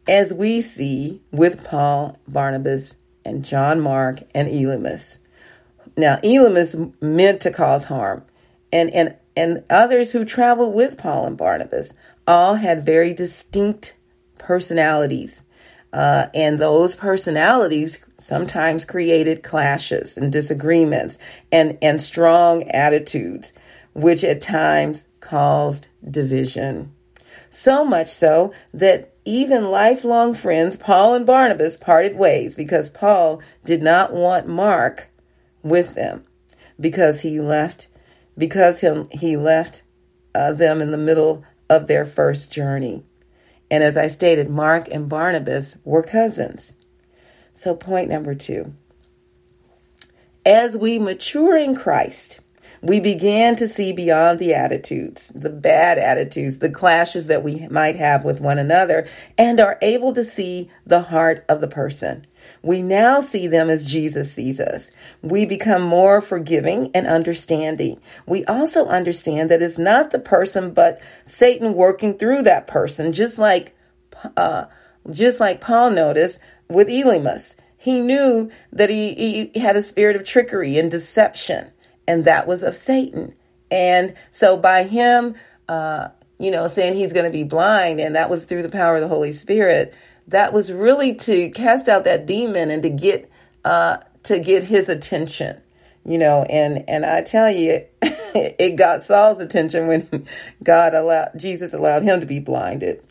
as 0.07 0.33
we 0.33 0.61
see 0.61 1.21
with 1.31 1.63
Paul, 1.63 2.19
Barnabas, 2.27 2.95
and 3.23 3.45
John 3.45 3.79
Mark 3.79 4.19
and 4.33 4.49
Elymas. 4.49 5.17
Now, 5.95 6.17
Elymas 6.17 6.93
meant 7.01 7.41
to 7.41 7.51
cause 7.51 7.85
harm, 7.85 8.23
and, 8.71 8.89
and, 8.91 9.15
and 9.35 9.63
others 9.69 10.11
who 10.11 10.25
traveled 10.25 10.73
with 10.73 10.97
Paul 10.97 11.25
and 11.25 11.37
Barnabas 11.37 11.93
all 12.27 12.55
had 12.55 12.85
very 12.85 13.13
distinct 13.13 13.93
personalities. 14.43 15.45
Uh, 15.91 16.27
and 16.33 16.59
those 16.59 16.95
personalities 16.95 18.03
sometimes 18.17 18.83
created 18.83 19.43
clashes 19.43 20.17
and 20.17 20.31
disagreements 20.31 21.17
and, 21.51 21.77
and 21.81 22.01
strong 22.01 22.63
attitudes, 22.69 23.53
which 23.93 24.23
at 24.23 24.41
times 24.41 25.07
caused 25.19 25.87
division. 26.09 26.91
So 27.49 27.85
much 27.85 28.07
so 28.07 28.53
that 28.73 29.13
even 29.25 29.69
lifelong 29.69 30.33
friends, 30.33 30.75
Paul 30.75 31.13
and 31.13 31.25
Barnabas, 31.25 31.77
parted 31.77 32.17
ways 32.17 32.55
because 32.55 32.89
Paul 32.89 33.41
did 33.63 33.81
not 33.81 34.11
want 34.11 34.47
Mark 34.47 35.09
with 35.61 35.93
them 35.93 36.25
because 36.79 37.21
he 37.21 37.39
left 37.39 37.87
because 38.35 38.81
him 38.81 39.07
he 39.11 39.37
left 39.37 39.83
uh, 40.33 40.51
them 40.51 40.81
in 40.81 40.91
the 40.91 40.97
middle 40.97 41.43
of 41.69 41.87
their 41.87 42.05
first 42.05 42.51
journey. 42.51 43.03
And 43.73 43.83
as 43.83 43.97
I 43.97 44.05
stated, 44.05 44.51
Mark 44.51 44.87
and 44.91 45.09
Barnabas 45.09 45.77
were 45.83 46.03
cousins. 46.03 46.73
So 47.55 47.73
point 47.73 48.07
number 48.07 48.35
2. 48.35 48.71
As 50.45 50.77
we 50.77 50.99
mature 50.99 51.57
in 51.57 51.75
Christ, 51.75 52.39
we 52.83 52.99
began 52.99 53.55
to 53.55 53.67
see 53.69 53.93
beyond 53.93 54.39
the 54.39 54.53
attitudes, 54.53 55.29
the 55.33 55.49
bad 55.49 55.97
attitudes, 55.97 56.57
the 56.57 56.69
clashes 56.69 57.27
that 57.27 57.41
we 57.41 57.65
might 57.69 57.95
have 57.95 58.25
with 58.25 58.41
one 58.41 58.59
another, 58.59 59.07
and 59.37 59.61
are 59.61 59.77
able 59.81 60.13
to 60.13 60.25
see 60.25 60.69
the 60.85 61.03
heart 61.03 61.45
of 61.47 61.61
the 61.61 61.67
person. 61.69 62.27
We 62.61 62.81
now 62.81 63.21
see 63.21 63.47
them 63.47 63.69
as 63.69 63.89
Jesus 63.89 64.33
sees 64.33 64.59
us. 64.59 64.91
We 65.21 65.45
become 65.45 65.81
more 65.81 66.19
forgiving 66.19 66.91
and 66.93 67.07
understanding. 67.07 68.01
We 68.27 68.43
also 68.45 68.85
understand 68.87 69.49
that 69.49 69.61
it's 69.61 69.77
not 69.77 70.11
the 70.11 70.19
person, 70.19 70.73
but 70.73 70.99
Satan 71.25 71.75
working 71.75 72.17
through 72.17 72.41
that 72.43 72.67
person, 72.67 73.13
just 73.13 73.39
like, 73.39 73.77
uh, 74.35 74.65
just 75.09 75.39
like 75.39 75.61
Paul 75.61 75.91
noticed 75.91 76.41
with 76.67 76.89
Elymas. 76.89 77.55
He 77.77 78.01
knew 78.01 78.51
that 78.73 78.89
he, 78.89 79.49
he 79.53 79.59
had 79.59 79.77
a 79.77 79.83
spirit 79.83 80.17
of 80.17 80.25
trickery 80.25 80.77
and 80.77 80.91
deception 80.91 81.71
and 82.07 82.25
that 82.25 82.47
was 82.47 82.63
of 82.63 82.75
Satan. 82.75 83.33
And 83.71 84.13
so 84.31 84.57
by 84.57 84.83
him, 84.83 85.35
uh, 85.67 86.09
you 86.39 86.51
know, 86.51 86.67
saying 86.67 86.95
he's 86.95 87.13
going 87.13 87.25
to 87.25 87.31
be 87.31 87.43
blind, 87.43 87.99
and 87.99 88.15
that 88.15 88.29
was 88.29 88.45
through 88.45 88.63
the 88.63 88.69
power 88.69 88.95
of 88.95 89.01
the 89.01 89.07
Holy 89.07 89.31
Spirit. 89.31 89.93
That 90.27 90.53
was 90.53 90.71
really 90.71 91.13
to 91.15 91.49
cast 91.49 91.87
out 91.87 92.03
that 92.03 92.25
demon 92.25 92.69
and 92.69 92.83
to 92.83 92.89
get 92.89 93.29
uh, 93.65 93.97
to 94.23 94.39
get 94.39 94.63
his 94.63 94.89
attention, 94.89 95.61
you 96.05 96.17
know. 96.17 96.45
And 96.49 96.83
and 96.87 97.05
I 97.05 97.21
tell 97.21 97.49
you, 97.49 97.85
it 98.01 98.75
got 98.75 99.03
Saul's 99.03 99.39
attention 99.39 99.87
when 99.87 100.27
God 100.63 100.93
allowed 100.93 101.31
Jesus 101.37 101.73
allowed 101.73 102.03
him 102.03 102.19
to 102.19 102.25
be 102.25 102.39
blinded. 102.39 103.03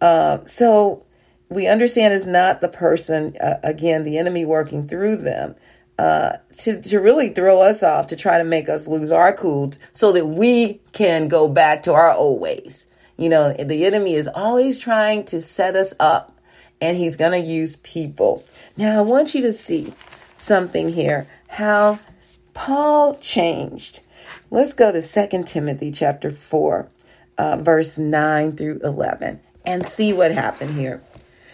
Uh, 0.00 0.44
so 0.46 1.04
we 1.48 1.66
understand 1.66 2.14
it's 2.14 2.26
not 2.26 2.60
the 2.60 2.68
person 2.68 3.36
uh, 3.40 3.54
again, 3.62 4.04
the 4.04 4.18
enemy 4.18 4.44
working 4.44 4.86
through 4.86 5.16
them 5.16 5.54
uh, 5.98 6.32
to, 6.58 6.80
to 6.82 6.98
really 6.98 7.30
throw 7.30 7.60
us 7.60 7.82
off, 7.82 8.08
to 8.08 8.16
try 8.16 8.38
to 8.38 8.44
make 8.44 8.68
us 8.68 8.86
lose 8.86 9.10
our 9.10 9.32
cool 9.32 9.72
so 9.92 10.12
that 10.12 10.26
we 10.26 10.80
can 10.92 11.28
go 11.28 11.48
back 11.48 11.82
to 11.84 11.92
our 11.92 12.12
old 12.12 12.40
ways. 12.40 12.86
You 13.16 13.30
know, 13.30 13.52
the 13.52 13.86
enemy 13.86 14.14
is 14.14 14.28
always 14.28 14.78
trying 14.78 15.24
to 15.26 15.42
set 15.42 15.74
us 15.74 15.94
up 15.98 16.38
and 16.80 16.96
he's 16.96 17.16
going 17.16 17.32
to 17.32 17.50
use 17.50 17.76
people. 17.76 18.44
Now, 18.76 18.98
I 18.98 19.02
want 19.02 19.34
you 19.34 19.40
to 19.42 19.52
see 19.52 19.94
something 20.38 20.90
here 20.92 21.26
how 21.48 21.98
Paul 22.52 23.16
changed. 23.16 24.00
Let's 24.50 24.74
go 24.74 24.92
to 24.92 25.00
2 25.00 25.44
Timothy 25.44 25.90
chapter 25.90 26.30
4, 26.30 26.88
uh, 27.38 27.56
verse 27.56 27.96
9 27.96 28.56
through 28.56 28.80
11, 28.82 29.40
and 29.64 29.86
see 29.86 30.12
what 30.12 30.32
happened 30.32 30.74
here. 30.74 31.02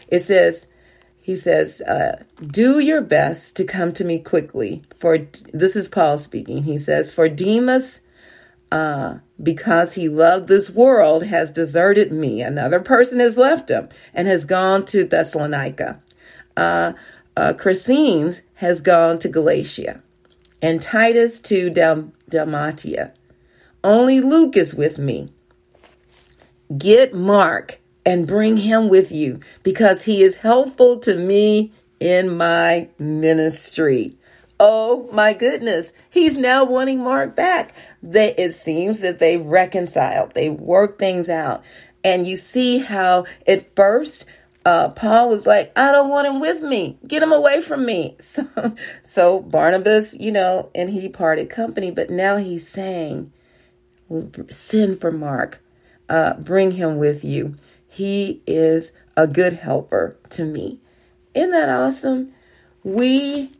It 0.09 0.25
says, 0.25 0.67
he 1.23 1.37
says, 1.37 1.81
uh, 1.83 2.25
Do 2.45 2.81
your 2.81 3.01
best 3.01 3.55
to 3.57 3.65
come 3.65 3.93
to 3.93 4.05
me 4.05 4.19
quickly. 4.19 4.83
For 4.99 5.19
this 5.53 5.77
is 5.77 5.89
Paul 5.89 6.19
speaking. 6.19 6.65
He 6.65 6.77
says, 6.77 7.13
For 7.13 7.29
Demas, 7.29 8.01
uh, 8.73 9.19
because 9.41 9.95
he 9.95 10.09
loved 10.09 10.49
this 10.49 10.69
world, 10.69 11.25
has 11.27 11.53
deserted 11.53 12.11
me. 12.11 12.43
Another 12.43 12.81
person 12.81 13.21
has 13.21 13.37
left 13.37 13.71
him 13.71 13.89
and 14.13 14.27
has 14.27 14.45
gone 14.45 14.85
to 14.87 15.05
Thessalonica. 15.05 16.01
Uh, 16.57 16.93
uh, 17.37 17.55
has 18.55 18.81
gone 18.81 19.19
to 19.19 19.29
Galatia, 19.29 20.03
and 20.61 20.83
Titus 20.83 21.39
to 21.41 21.71
Dal- 21.71 22.13
Dalmatia. 22.29 23.15
Only 23.85 24.21
Luke 24.21 24.57
is 24.57 24.75
with 24.75 24.99
me. 24.99 25.33
Get 26.77 27.15
Mark 27.15 27.81
and 28.05 28.27
bring 28.27 28.59
him 28.59 28.89
with 28.89 29.13
you 29.13 29.41
because 29.63 30.05
he 30.05 30.23
is 30.23 30.37
helpful 30.37 30.99
to 30.99 31.15
me 31.15 31.73
in 32.01 32.37
my 32.37 32.89
ministry. 32.99 34.17
Oh 34.59 35.09
my 35.13 35.33
goodness, 35.33 35.93
he's 36.11 36.37
now 36.37 36.65
wanting 36.65 37.03
Mark 37.03 37.35
back. 37.35 37.75
They, 38.03 38.35
it 38.35 38.53
seems 38.53 39.01
that 39.01 39.19
they 39.19 39.37
reconciled, 39.37 40.35
they 40.35 40.49
worked 40.49 40.99
things 40.99 41.29
out. 41.29 41.65
And 42.05 42.27
you 42.27 42.37
see 42.37 42.79
how 42.79 43.27
at 43.47 43.75
first, 43.77 44.25
uh, 44.65 44.91
Paul 44.91 45.31
was 45.31 45.47
like, 45.47 45.73
I 45.77 45.91
don't 45.91 46.09
want 46.09 46.29
him 46.29 46.41
with 46.41 46.63
me. 46.63 46.99
Get 47.07 47.23
him 47.23 47.33
away 47.33 47.61
from 47.61 47.85
me. 47.85 48.17
So, 48.33 48.47
so 49.05 49.41
Barnabas, 49.41 50.15
you 50.15 50.33
know, 50.33 50.71
and 50.75 50.91
he 50.91 51.09
parted 51.09 51.51
company, 51.51 51.91
but 51.91 52.11
now 52.11 52.37
he's 52.37 52.67
saying, 52.67 53.33
send 54.49 55.01
for 55.01 55.11
Mark, 55.11 55.61
uh, 56.09 56.35
bring 56.35 56.73
him 56.73 56.99
with 56.99 57.25
you. 57.25 57.57
He 57.93 58.41
is 58.47 58.91
a 59.19 59.27
good 59.27 59.53
helper 59.53 60.17
to 60.31 60.47
me. 60.47 60.79
Isn't 61.35 61.51
that 61.51 61.69
awesome? 61.69 62.33
We 62.83 63.51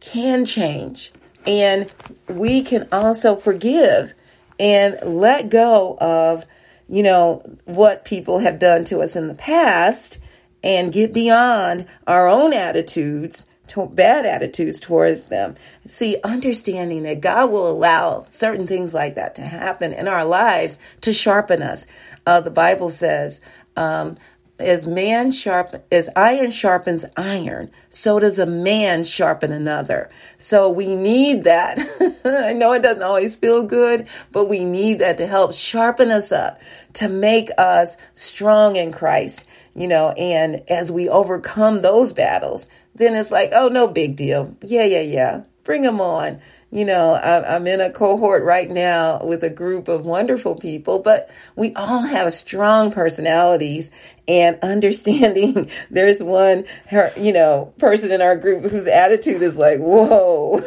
can 0.00 0.44
change 0.44 1.12
and 1.46 1.90
we 2.28 2.60
can 2.60 2.86
also 2.92 3.36
forgive 3.36 4.12
and 4.58 4.98
let 5.02 5.48
go 5.48 5.96
of, 5.98 6.44
you 6.90 7.02
know, 7.02 7.42
what 7.64 8.04
people 8.04 8.40
have 8.40 8.58
done 8.58 8.84
to 8.84 8.98
us 8.98 9.16
in 9.16 9.28
the 9.28 9.34
past 9.34 10.18
and 10.62 10.92
get 10.92 11.14
beyond 11.14 11.86
our 12.06 12.28
own 12.28 12.52
attitudes 12.52 13.46
bad 13.76 14.26
attitudes 14.26 14.80
towards 14.80 15.26
them. 15.26 15.54
See, 15.86 16.16
understanding 16.24 17.02
that 17.04 17.20
God 17.20 17.50
will 17.50 17.70
allow 17.70 18.26
certain 18.30 18.66
things 18.66 18.94
like 18.94 19.14
that 19.14 19.34
to 19.36 19.42
happen 19.42 19.92
in 19.92 20.08
our 20.08 20.24
lives 20.24 20.78
to 21.02 21.12
sharpen 21.12 21.62
us. 21.62 21.86
Uh, 22.26 22.40
the 22.40 22.50
Bible 22.50 22.90
says, 22.90 23.40
um, 23.76 24.16
as 24.60 24.86
man 24.86 25.32
sharp 25.32 25.86
as 25.90 26.08
iron 26.14 26.50
sharpens 26.50 27.04
iron, 27.16 27.70
so 27.88 28.18
does 28.18 28.38
a 28.38 28.46
man 28.46 29.04
sharpen 29.04 29.52
another. 29.52 30.10
So 30.38 30.70
we 30.70 30.94
need 30.94 31.44
that. 31.44 31.78
I 32.24 32.52
know 32.52 32.72
it 32.72 32.82
doesn't 32.82 33.02
always 33.02 33.34
feel 33.34 33.62
good, 33.62 34.06
but 34.32 34.48
we 34.48 34.64
need 34.64 34.98
that 34.98 35.18
to 35.18 35.26
help 35.26 35.52
sharpen 35.52 36.10
us 36.10 36.30
up, 36.30 36.60
to 36.94 37.08
make 37.08 37.50
us 37.58 37.96
strong 38.14 38.76
in 38.76 38.92
Christ, 38.92 39.44
you 39.74 39.88
know, 39.88 40.10
and 40.10 40.62
as 40.68 40.92
we 40.92 41.08
overcome 41.08 41.80
those 41.80 42.12
battles, 42.12 42.66
then 42.94 43.14
it's 43.14 43.30
like, 43.30 43.50
oh, 43.54 43.68
no 43.68 43.88
big 43.88 44.16
deal. 44.16 44.54
Yeah, 44.62 44.84
yeah, 44.84 45.00
yeah. 45.00 45.42
Bring 45.64 45.82
them 45.82 46.00
on 46.00 46.40
you 46.70 46.84
know, 46.84 47.14
I'm 47.16 47.66
in 47.66 47.80
a 47.80 47.90
cohort 47.90 48.44
right 48.44 48.70
now 48.70 49.24
with 49.24 49.42
a 49.42 49.50
group 49.50 49.88
of 49.88 50.06
wonderful 50.06 50.54
people, 50.54 51.00
but 51.00 51.28
we 51.56 51.74
all 51.74 52.02
have 52.02 52.32
strong 52.32 52.92
personalities 52.92 53.90
and 54.28 54.56
understanding. 54.62 55.68
There's 55.90 56.22
one, 56.22 56.66
her, 56.86 57.12
you 57.16 57.32
know, 57.32 57.74
person 57.78 58.12
in 58.12 58.22
our 58.22 58.36
group 58.36 58.70
whose 58.70 58.86
attitude 58.86 59.42
is 59.42 59.56
like, 59.56 59.80
whoa. 59.80 60.60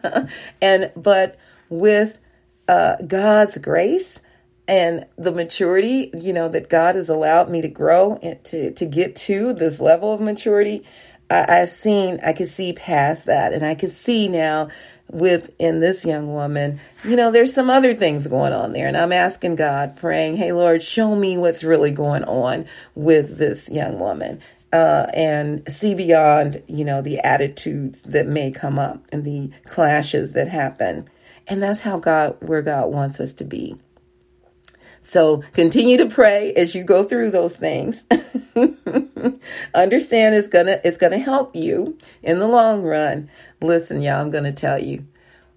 and, 0.62 0.92
but 0.94 1.36
with 1.68 2.20
uh, 2.68 2.96
God's 3.06 3.58
grace, 3.58 4.20
and 4.66 5.04
the 5.18 5.30
maturity 5.30 6.10
you 6.18 6.32
know 6.32 6.48
that 6.48 6.70
god 6.70 6.94
has 6.94 7.10
allowed 7.10 7.50
me 7.50 7.60
to 7.60 7.68
grow 7.68 8.18
and 8.22 8.42
to 8.44 8.70
to 8.72 8.86
get 8.86 9.14
to 9.14 9.52
this 9.52 9.78
level 9.78 10.10
of 10.14 10.22
maturity 10.22 10.82
I, 11.30 11.56
have 11.56 11.70
seen 11.70 12.20
i 12.24 12.32
can 12.32 12.46
see 12.46 12.72
past 12.72 13.26
that 13.26 13.52
and 13.52 13.64
i 13.64 13.74
can 13.74 13.88
see 13.88 14.28
now 14.28 14.68
with 15.10 15.54
in 15.58 15.80
this 15.80 16.04
young 16.04 16.32
woman, 16.32 16.80
you 17.04 17.16
know, 17.16 17.30
there's 17.30 17.52
some 17.52 17.70
other 17.70 17.94
things 17.94 18.26
going 18.26 18.52
on 18.52 18.72
there. 18.72 18.88
And 18.88 18.96
I'm 18.96 19.12
asking 19.12 19.56
God, 19.56 19.96
praying, 19.96 20.36
hey, 20.36 20.52
Lord, 20.52 20.82
show 20.82 21.14
me 21.14 21.36
what's 21.36 21.64
really 21.64 21.90
going 21.90 22.24
on 22.24 22.66
with 22.94 23.38
this 23.38 23.70
young 23.70 23.98
woman. 23.98 24.40
Uh, 24.72 25.06
and 25.14 25.62
see 25.72 25.94
beyond, 25.94 26.60
you 26.66 26.84
know, 26.84 27.00
the 27.00 27.20
attitudes 27.20 28.02
that 28.02 28.26
may 28.26 28.50
come 28.50 28.76
up 28.76 29.04
and 29.12 29.22
the 29.24 29.48
clashes 29.66 30.32
that 30.32 30.48
happen. 30.48 31.08
And 31.46 31.62
that's 31.62 31.82
how 31.82 32.00
God, 32.00 32.36
where 32.40 32.62
God 32.62 32.92
wants 32.92 33.20
us 33.20 33.32
to 33.34 33.44
be. 33.44 33.76
So 35.04 35.42
continue 35.52 35.98
to 35.98 36.06
pray 36.06 36.54
as 36.54 36.74
you 36.74 36.82
go 36.82 37.04
through 37.04 37.30
those 37.30 37.54
things. 37.54 38.06
Understand 39.74 40.34
it's 40.34 40.48
gonna 40.48 40.80
it's 40.82 40.96
gonna 40.96 41.18
help 41.18 41.54
you 41.54 41.98
in 42.22 42.38
the 42.38 42.48
long 42.48 42.82
run. 42.82 43.28
Listen, 43.60 44.00
y'all, 44.00 44.22
I'm 44.22 44.30
gonna 44.30 44.50
tell 44.50 44.78
you. 44.78 45.06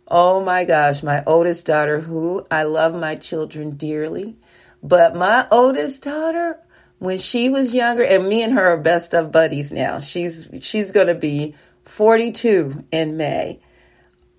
Oh 0.10 0.44
my 0.44 0.66
gosh, 0.66 1.02
my 1.02 1.24
oldest 1.26 1.66
daughter, 1.66 2.02
who 2.02 2.46
I 2.52 2.64
love 2.64 2.94
my 2.94 3.16
children 3.16 3.72
dearly, 3.72 4.36
but 4.84 5.16
my 5.16 5.48
oldest 5.50 6.04
daughter, 6.04 6.60
when 7.00 7.18
she 7.18 7.48
was 7.48 7.74
younger, 7.74 8.04
and 8.04 8.28
me 8.28 8.44
and 8.44 8.54
her 8.54 8.68
are 8.68 8.78
best 8.78 9.14
of 9.14 9.32
buddies 9.32 9.72
now. 9.72 10.00
She's 10.00 10.50
she's 10.62 10.92
gonna 10.92 11.16
be 11.16 11.56
42 11.86 12.84
in 12.92 13.16
May. 13.16 13.62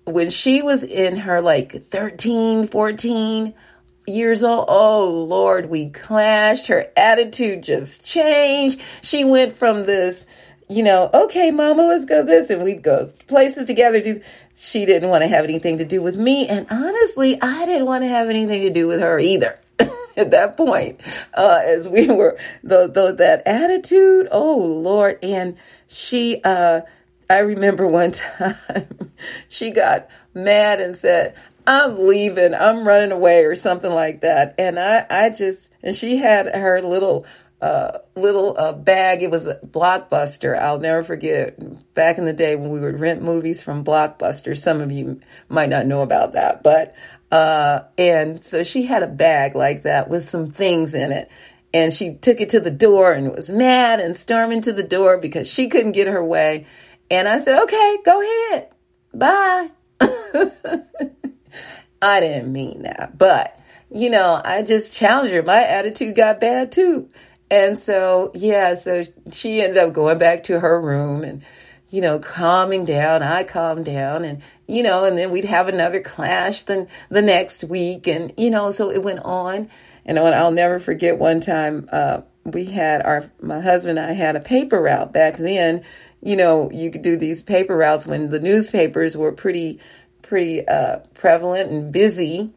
When 0.05 0.29
she 0.29 0.61
was 0.61 0.83
in 0.83 1.15
her 1.17 1.41
like 1.41 1.83
13, 1.83 2.67
14 2.67 3.55
years 4.09 4.43
old, 4.43 4.65
oh 4.67 5.07
Lord, 5.07 5.69
we 5.69 5.89
clashed. 5.89 6.67
Her 6.67 6.87
attitude 6.97 7.63
just 7.63 8.05
changed. 8.05 8.81
She 9.01 9.23
went 9.23 9.55
from 9.55 9.85
this, 9.85 10.25
you 10.67 10.83
know, 10.83 11.09
okay, 11.13 11.51
mama, 11.51 11.83
let's 11.83 12.05
go 12.05 12.23
this, 12.23 12.49
and 12.49 12.63
we'd 12.63 12.83
go 12.83 13.11
places 13.27 13.65
together. 13.65 14.21
She 14.55 14.85
didn't 14.85 15.09
want 15.09 15.23
to 15.23 15.27
have 15.27 15.43
anything 15.43 15.77
to 15.77 15.85
do 15.85 16.01
with 16.01 16.17
me, 16.17 16.47
and 16.47 16.67
honestly, 16.69 17.41
I 17.41 17.65
didn't 17.65 17.85
want 17.85 18.03
to 18.03 18.09
have 18.09 18.29
anything 18.29 18.61
to 18.61 18.69
do 18.69 18.87
with 18.87 18.99
her 18.99 19.19
either. 19.19 19.59
At 20.17 20.31
that 20.31 20.57
point, 20.57 20.99
uh, 21.33 21.61
as 21.63 21.87
we 21.87 22.07
were 22.07 22.37
the, 22.61 22.87
the 22.87 23.13
that 23.13 23.43
attitude, 23.45 24.27
oh 24.31 24.57
Lord, 24.57 25.17
and 25.23 25.57
she 25.87 26.41
uh 26.43 26.81
I 27.29 27.39
remember 27.39 27.87
one 27.87 28.11
time 28.39 29.11
she 29.49 29.69
got 29.69 30.09
mad 30.33 30.81
and 30.81 30.97
said, 30.97 31.35
I'm 31.69 32.07
leaving, 32.07 32.55
I'm 32.55 32.87
running 32.87 33.11
away 33.11 33.45
or 33.45 33.55
something 33.55 33.91
like 33.91 34.21
that. 34.21 34.55
And 34.57 34.79
I, 34.79 35.05
I 35.07 35.29
just, 35.29 35.69
and 35.83 35.95
she 35.95 36.17
had 36.17 36.47
her 36.47 36.81
little, 36.81 37.27
uh, 37.61 37.99
little 38.15 38.57
uh, 38.57 38.73
bag. 38.73 39.21
It 39.21 39.29
was 39.29 39.45
a 39.45 39.59
Blockbuster. 39.59 40.57
I'll 40.57 40.79
never 40.79 41.03
forget 41.03 41.93
back 41.93 42.17
in 42.17 42.25
the 42.25 42.33
day 42.33 42.55
when 42.55 42.71
we 42.71 42.79
would 42.79 42.99
rent 42.99 43.21
movies 43.21 43.61
from 43.61 43.83
Blockbuster. 43.83 44.57
Some 44.57 44.81
of 44.81 44.91
you 44.91 45.21
might 45.47 45.69
not 45.69 45.85
know 45.85 46.01
about 46.01 46.33
that, 46.33 46.63
but, 46.63 46.95
uh, 47.31 47.81
and 47.99 48.43
so 48.43 48.63
she 48.63 48.87
had 48.87 49.03
a 49.03 49.07
bag 49.07 49.53
like 49.53 49.83
that 49.83 50.09
with 50.09 50.27
some 50.27 50.49
things 50.49 50.95
in 50.95 51.11
it 51.11 51.29
and 51.71 51.93
she 51.93 52.15
took 52.15 52.41
it 52.41 52.49
to 52.49 52.59
the 52.59 52.71
door 52.71 53.13
and 53.13 53.31
was 53.31 53.51
mad 53.51 53.99
and 53.99 54.17
storming 54.17 54.61
to 54.61 54.73
the 54.73 54.81
door 54.81 55.19
because 55.19 55.47
she 55.47 55.67
couldn't 55.67 55.91
get 55.91 56.07
her 56.07 56.25
way. 56.25 56.65
And 57.11 57.27
I 57.27 57.39
said, 57.41 57.61
okay, 57.61 57.97
go 58.03 58.21
ahead. 58.49 58.69
Bye. 59.13 59.69
I 62.01 62.19
didn't 62.19 62.51
mean 62.51 62.83
that. 62.83 63.17
But, 63.17 63.59
you 63.91 64.09
know, 64.09 64.41
I 64.43 64.61
just 64.61 64.95
challenged 64.95 65.33
her. 65.33 65.43
My 65.43 65.63
attitude 65.63 66.15
got 66.15 66.39
bad 66.39 66.71
too. 66.71 67.09
And 67.51 67.77
so, 67.77 68.31
yeah, 68.35 68.75
so 68.75 69.03
she 69.31 69.61
ended 69.61 69.77
up 69.77 69.93
going 69.93 70.17
back 70.17 70.43
to 70.45 70.59
her 70.59 70.79
room 70.79 71.23
and, 71.23 71.43
you 71.89 72.01
know, 72.01 72.19
calming 72.19 72.85
down. 72.85 73.23
I 73.23 73.43
calmed 73.43 73.85
down 73.85 74.23
and, 74.23 74.41
you 74.67 74.83
know, 74.83 75.03
and 75.03 75.17
then 75.17 75.31
we'd 75.31 75.45
have 75.45 75.67
another 75.67 75.99
clash 75.99 76.63
then 76.63 76.87
the 77.09 77.21
next 77.21 77.63
week. 77.63 78.07
And, 78.07 78.31
you 78.37 78.49
know, 78.49 78.71
so 78.71 78.91
it 78.91 79.03
went 79.03 79.21
on. 79.21 79.69
And 80.05 80.17
I'll 80.17 80.51
never 80.51 80.79
forget 80.79 81.19
one 81.19 81.39
time, 81.39 81.89
uh, 81.91 82.21
we 82.45 82.65
had 82.65 83.01
our, 83.03 83.29
my 83.41 83.61
husband 83.61 83.99
and 83.99 84.09
I 84.09 84.13
had 84.13 84.35
a 84.35 84.39
paper 84.39 84.81
route 84.81 85.11
back 85.11 85.37
then 85.37 85.83
you 86.21 86.35
know, 86.35 86.69
you 86.71 86.91
could 86.91 87.01
do 87.01 87.15
these 87.15 87.43
paper 87.43 87.75
routes 87.77 88.05
when 88.05 88.29
the 88.29 88.39
newspapers 88.39 89.15
were 89.15 89.31
pretty, 89.31 89.79
pretty 90.29 90.65
uh, 90.65 90.99
prevalent 91.15 91.71
and 91.71 91.91
busy. 91.91 92.51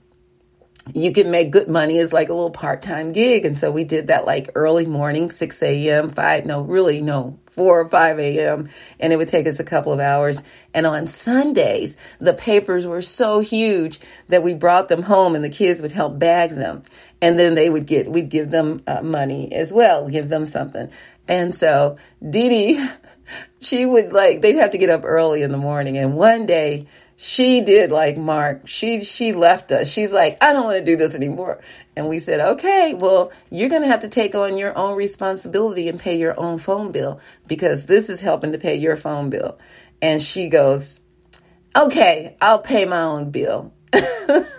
You 0.92 1.12
could 1.12 1.26
make 1.26 1.50
good 1.50 1.68
money 1.68 1.98
as 1.98 2.12
like 2.12 2.28
a 2.28 2.34
little 2.34 2.50
part 2.50 2.82
time 2.82 3.12
gig. 3.12 3.46
And 3.46 3.58
so 3.58 3.70
we 3.70 3.84
did 3.84 4.08
that 4.08 4.26
like 4.26 4.50
early 4.54 4.84
morning, 4.84 5.30
6 5.30 5.62
a.m., 5.62 6.10
5, 6.10 6.44
no, 6.44 6.60
really, 6.60 7.00
no, 7.00 7.38
4 7.52 7.80
or 7.80 7.88
5 7.88 8.18
a.m. 8.18 8.68
And 9.00 9.12
it 9.12 9.16
would 9.16 9.28
take 9.28 9.46
us 9.46 9.58
a 9.58 9.64
couple 9.64 9.92
of 9.92 10.00
hours. 10.00 10.42
And 10.74 10.86
on 10.86 11.06
Sundays, 11.06 11.96
the 12.18 12.34
papers 12.34 12.86
were 12.86 13.00
so 13.00 13.40
huge 13.40 14.00
that 14.28 14.42
we 14.42 14.52
brought 14.54 14.88
them 14.88 15.02
home 15.02 15.34
and 15.34 15.44
the 15.44 15.48
kids 15.48 15.80
would 15.80 15.92
help 15.92 16.18
bag 16.18 16.50
them. 16.50 16.82
And 17.22 17.38
then 17.38 17.54
they 17.54 17.70
would 17.70 17.86
get, 17.86 18.10
we'd 18.10 18.28
give 18.28 18.50
them 18.50 18.82
uh, 18.86 19.02
money 19.02 19.52
as 19.52 19.72
well, 19.72 20.08
give 20.08 20.28
them 20.28 20.46
something. 20.46 20.90
And 21.26 21.54
so 21.54 21.96
Dee 22.28 22.48
Dee, 22.48 22.88
she 23.60 23.86
would 23.86 24.12
like 24.12 24.42
they'd 24.42 24.56
have 24.56 24.72
to 24.72 24.78
get 24.78 24.90
up 24.90 25.02
early 25.04 25.42
in 25.42 25.52
the 25.52 25.58
morning 25.58 25.96
and 25.96 26.16
one 26.16 26.44
day 26.44 26.86
she 27.16 27.60
did 27.60 27.90
like 27.90 28.16
mark 28.16 28.66
she 28.66 29.04
she 29.04 29.32
left 29.32 29.72
us. 29.72 29.88
She's 29.90 30.12
like 30.12 30.38
i 30.40 30.52
don't 30.52 30.64
want 30.64 30.78
to 30.78 30.84
do 30.84 30.96
this 30.96 31.14
anymore. 31.14 31.60
And 31.96 32.08
we 32.08 32.18
said 32.18 32.40
okay 32.54 32.94
well 32.94 33.32
you're 33.50 33.68
going 33.68 33.82
to 33.82 33.88
have 33.88 34.00
to 34.00 34.08
take 34.08 34.34
on 34.34 34.56
your 34.56 34.76
own 34.76 34.96
responsibility 34.96 35.88
and 35.88 36.00
pay 36.00 36.18
your 36.18 36.38
own 36.38 36.58
phone 36.58 36.92
bill 36.92 37.20
because 37.46 37.86
this 37.86 38.08
is 38.08 38.20
helping 38.20 38.52
to 38.52 38.58
pay 38.58 38.76
your 38.76 38.96
phone 38.96 39.30
bill. 39.30 39.58
And 40.00 40.22
she 40.22 40.48
goes 40.48 41.00
okay 41.76 42.36
i'll 42.40 42.58
pay 42.60 42.84
my 42.84 43.02
own 43.02 43.30
bill. 43.30 43.72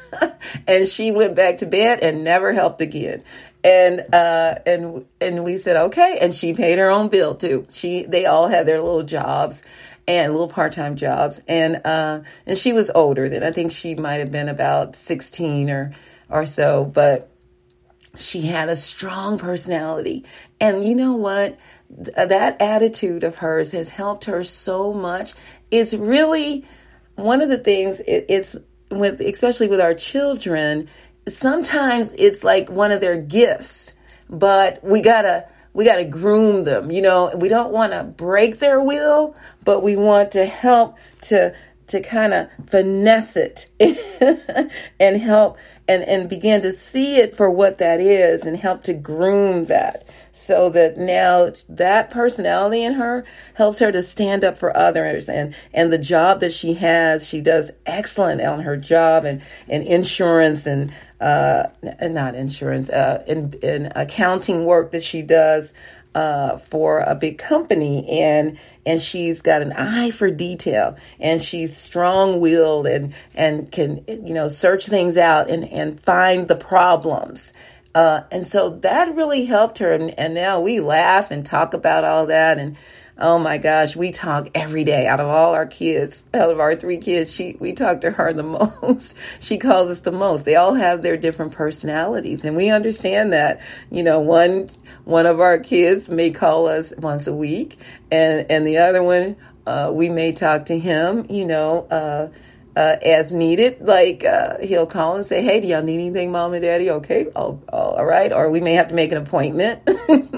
And 0.67 0.87
she 0.87 1.11
went 1.11 1.35
back 1.35 1.59
to 1.59 1.65
bed 1.65 1.99
and 2.01 2.23
never 2.23 2.53
helped 2.53 2.81
again. 2.81 3.23
And 3.63 4.13
uh 4.13 4.55
and 4.65 5.05
and 5.21 5.43
we 5.43 5.57
said 5.57 5.77
okay 5.77 6.17
and 6.19 6.33
she 6.33 6.53
paid 6.53 6.77
her 6.77 6.89
own 6.89 7.07
bill 7.07 7.35
too. 7.35 7.65
She 7.71 8.03
they 8.03 8.25
all 8.25 8.47
had 8.47 8.65
their 8.67 8.81
little 8.81 9.03
jobs 9.03 9.63
and 10.07 10.33
little 10.33 10.47
part-time 10.47 10.95
jobs. 10.95 11.41
And 11.47 11.81
uh 11.85 12.21
and 12.45 12.57
she 12.57 12.73
was 12.73 12.91
older 12.93 13.29
than 13.29 13.43
i 13.43 13.51
think 13.51 13.71
she 13.71 13.95
might 13.95 14.15
have 14.15 14.31
been 14.31 14.49
about 14.49 14.95
16 14.95 15.69
or 15.69 15.93
or 16.29 16.45
so 16.45 16.85
but 16.85 17.29
she 18.15 18.41
had 18.41 18.69
a 18.69 18.75
strong 18.75 19.39
personality. 19.39 20.23
And 20.61 20.83
you 20.83 20.93
know 20.93 21.13
what? 21.13 21.57
That 21.89 22.61
attitude 22.61 23.23
of 23.23 23.37
hers 23.37 23.71
has 23.71 23.89
helped 23.89 24.25
her 24.25 24.43
so 24.43 24.93
much. 24.93 25.33
It's 25.71 25.93
really 25.93 26.65
one 27.15 27.41
of 27.41 27.49
the 27.49 27.57
things 27.57 27.99
it, 28.01 28.25
it's 28.29 28.55
with 28.91 29.19
especially 29.19 29.67
with 29.67 29.81
our 29.81 29.93
children 29.93 30.89
sometimes 31.29 32.13
it's 32.17 32.43
like 32.43 32.69
one 32.69 32.91
of 32.91 33.01
their 33.01 33.17
gifts, 33.17 33.93
but 34.29 34.83
we 34.83 35.01
gotta 35.01 35.47
we 35.73 35.85
gotta 35.85 36.05
groom 36.05 36.63
them. 36.63 36.91
You 36.91 37.01
know, 37.01 37.31
we 37.35 37.49
don't 37.49 37.71
want 37.71 37.93
to 37.93 38.03
break 38.03 38.59
their 38.59 38.81
will, 38.81 39.35
but 39.63 39.83
we 39.83 39.95
want 39.95 40.31
to 40.31 40.45
help 40.45 40.97
to 41.21 41.55
to 41.87 42.01
kind 42.01 42.33
of 42.33 42.47
finesse 42.67 43.35
it 43.35 43.69
and 44.99 45.21
help 45.21 45.57
and 45.87 46.03
and 46.03 46.29
begin 46.29 46.61
to 46.61 46.73
see 46.73 47.17
it 47.17 47.35
for 47.35 47.49
what 47.49 47.77
that 47.77 47.99
is 47.99 48.43
and 48.43 48.57
help 48.57 48.83
to 48.83 48.93
groom 48.93 49.65
that 49.65 50.07
so 50.31 50.69
that 50.69 50.97
now 50.97 51.51
that 51.69 52.09
personality 52.09 52.83
in 52.83 52.93
her 52.93 53.23
helps 53.55 53.79
her 53.79 53.91
to 53.91 54.01
stand 54.01 54.43
up 54.43 54.57
for 54.57 54.75
others 54.75 55.29
and 55.29 55.53
and 55.73 55.91
the 55.91 55.97
job 55.97 56.39
that 56.39 56.51
she 56.51 56.73
has 56.73 57.27
she 57.27 57.39
does 57.39 57.71
excellent 57.85 58.41
on 58.41 58.61
her 58.61 58.75
job 58.77 59.25
and 59.25 59.41
and 59.67 59.83
insurance 59.83 60.65
and 60.65 60.91
uh 61.23 61.69
not 62.07 62.35
insurance 62.35 62.89
uh 62.89 63.23
in 63.27 63.53
in 63.61 63.91
accounting 63.95 64.65
work 64.65 64.91
that 64.91 65.03
she 65.03 65.21
does 65.21 65.73
uh, 66.15 66.57
for 66.57 66.99
a 66.99 67.15
big 67.15 67.39
company 67.39 68.07
and 68.07 68.59
and 68.85 69.01
she's 69.01 69.41
got 69.41 69.63
an 69.63 69.71
eye 69.73 70.11
for 70.11 70.29
detail 70.29 70.95
and 71.19 71.41
she's 71.41 71.75
strong-willed 71.75 72.85
and 72.85 73.15
and 73.33 73.71
can 73.71 74.03
you 74.07 74.33
know 74.33 74.47
search 74.47 74.85
things 74.85 75.17
out 75.17 75.49
and 75.49 75.67
and 75.69 75.99
find 75.99 76.47
the 76.47 76.55
problems 76.55 77.51
uh, 77.95 78.23
and 78.31 78.45
so 78.47 78.69
that 78.69 79.13
really 79.15 79.45
helped 79.45 79.77
her. 79.77 79.93
And, 79.93 80.17
and 80.19 80.33
now 80.33 80.59
we 80.59 80.79
laugh 80.79 81.31
and 81.31 81.45
talk 81.45 81.73
about 81.73 82.03
all 82.03 82.25
that. 82.27 82.57
And 82.57 82.75
oh 83.23 83.39
my 83.39 83.57
gosh, 83.57 83.95
we 83.95 84.11
talk 84.11 84.49
every 84.53 84.83
day 84.83 85.07
out 85.07 85.21
of 85.21 85.27
all 85.27 85.53
our 85.53 85.65
kids, 85.65 86.25
out 86.33 86.51
of 86.51 86.59
our 86.59 86.75
three 86.75 86.97
kids, 86.97 87.33
she, 87.33 87.55
we 87.57 87.71
talk 87.71 88.01
to 88.01 88.11
her 88.11 88.33
the 88.33 88.43
most. 88.81 89.15
she 89.39 89.57
calls 89.57 89.89
us 89.89 90.01
the 90.01 90.11
most. 90.11 90.43
They 90.43 90.55
all 90.55 90.73
have 90.73 91.01
their 91.01 91.15
different 91.15 91.53
personalities. 91.53 92.43
And 92.43 92.55
we 92.55 92.69
understand 92.69 93.31
that, 93.31 93.61
you 93.89 94.03
know, 94.03 94.19
one, 94.19 94.69
one 95.05 95.25
of 95.25 95.39
our 95.39 95.57
kids 95.57 96.09
may 96.09 96.31
call 96.31 96.67
us 96.67 96.91
once 96.97 97.25
a 97.25 97.33
week 97.33 97.79
and, 98.11 98.45
and 98.51 98.67
the 98.67 98.77
other 98.77 99.01
one, 99.01 99.37
uh, 99.65 99.89
we 99.93 100.09
may 100.09 100.33
talk 100.33 100.65
to 100.65 100.77
him, 100.77 101.25
you 101.29 101.45
know, 101.45 101.87
uh, 101.89 102.27
uh, 102.75 102.97
as 103.05 103.31
needed. 103.31 103.79
Like 103.79 104.25
uh, 104.25 104.57
he'll 104.57 104.87
call 104.87 105.15
and 105.15 105.25
say, 105.25 105.43
"Hey, 105.43 105.61
do 105.61 105.67
y'all 105.67 105.83
need 105.83 105.95
anything, 105.95 106.31
mom 106.31 106.53
and 106.53 106.63
daddy?" 106.63 106.89
Okay, 106.89 107.27
all, 107.35 107.61
all 107.69 108.03
right. 108.03 108.33
Or 108.33 108.49
we 108.49 108.59
may 108.59 108.73
have 108.73 108.89
to 108.89 108.95
make 108.95 109.11
an 109.11 109.19
appointment 109.19 109.87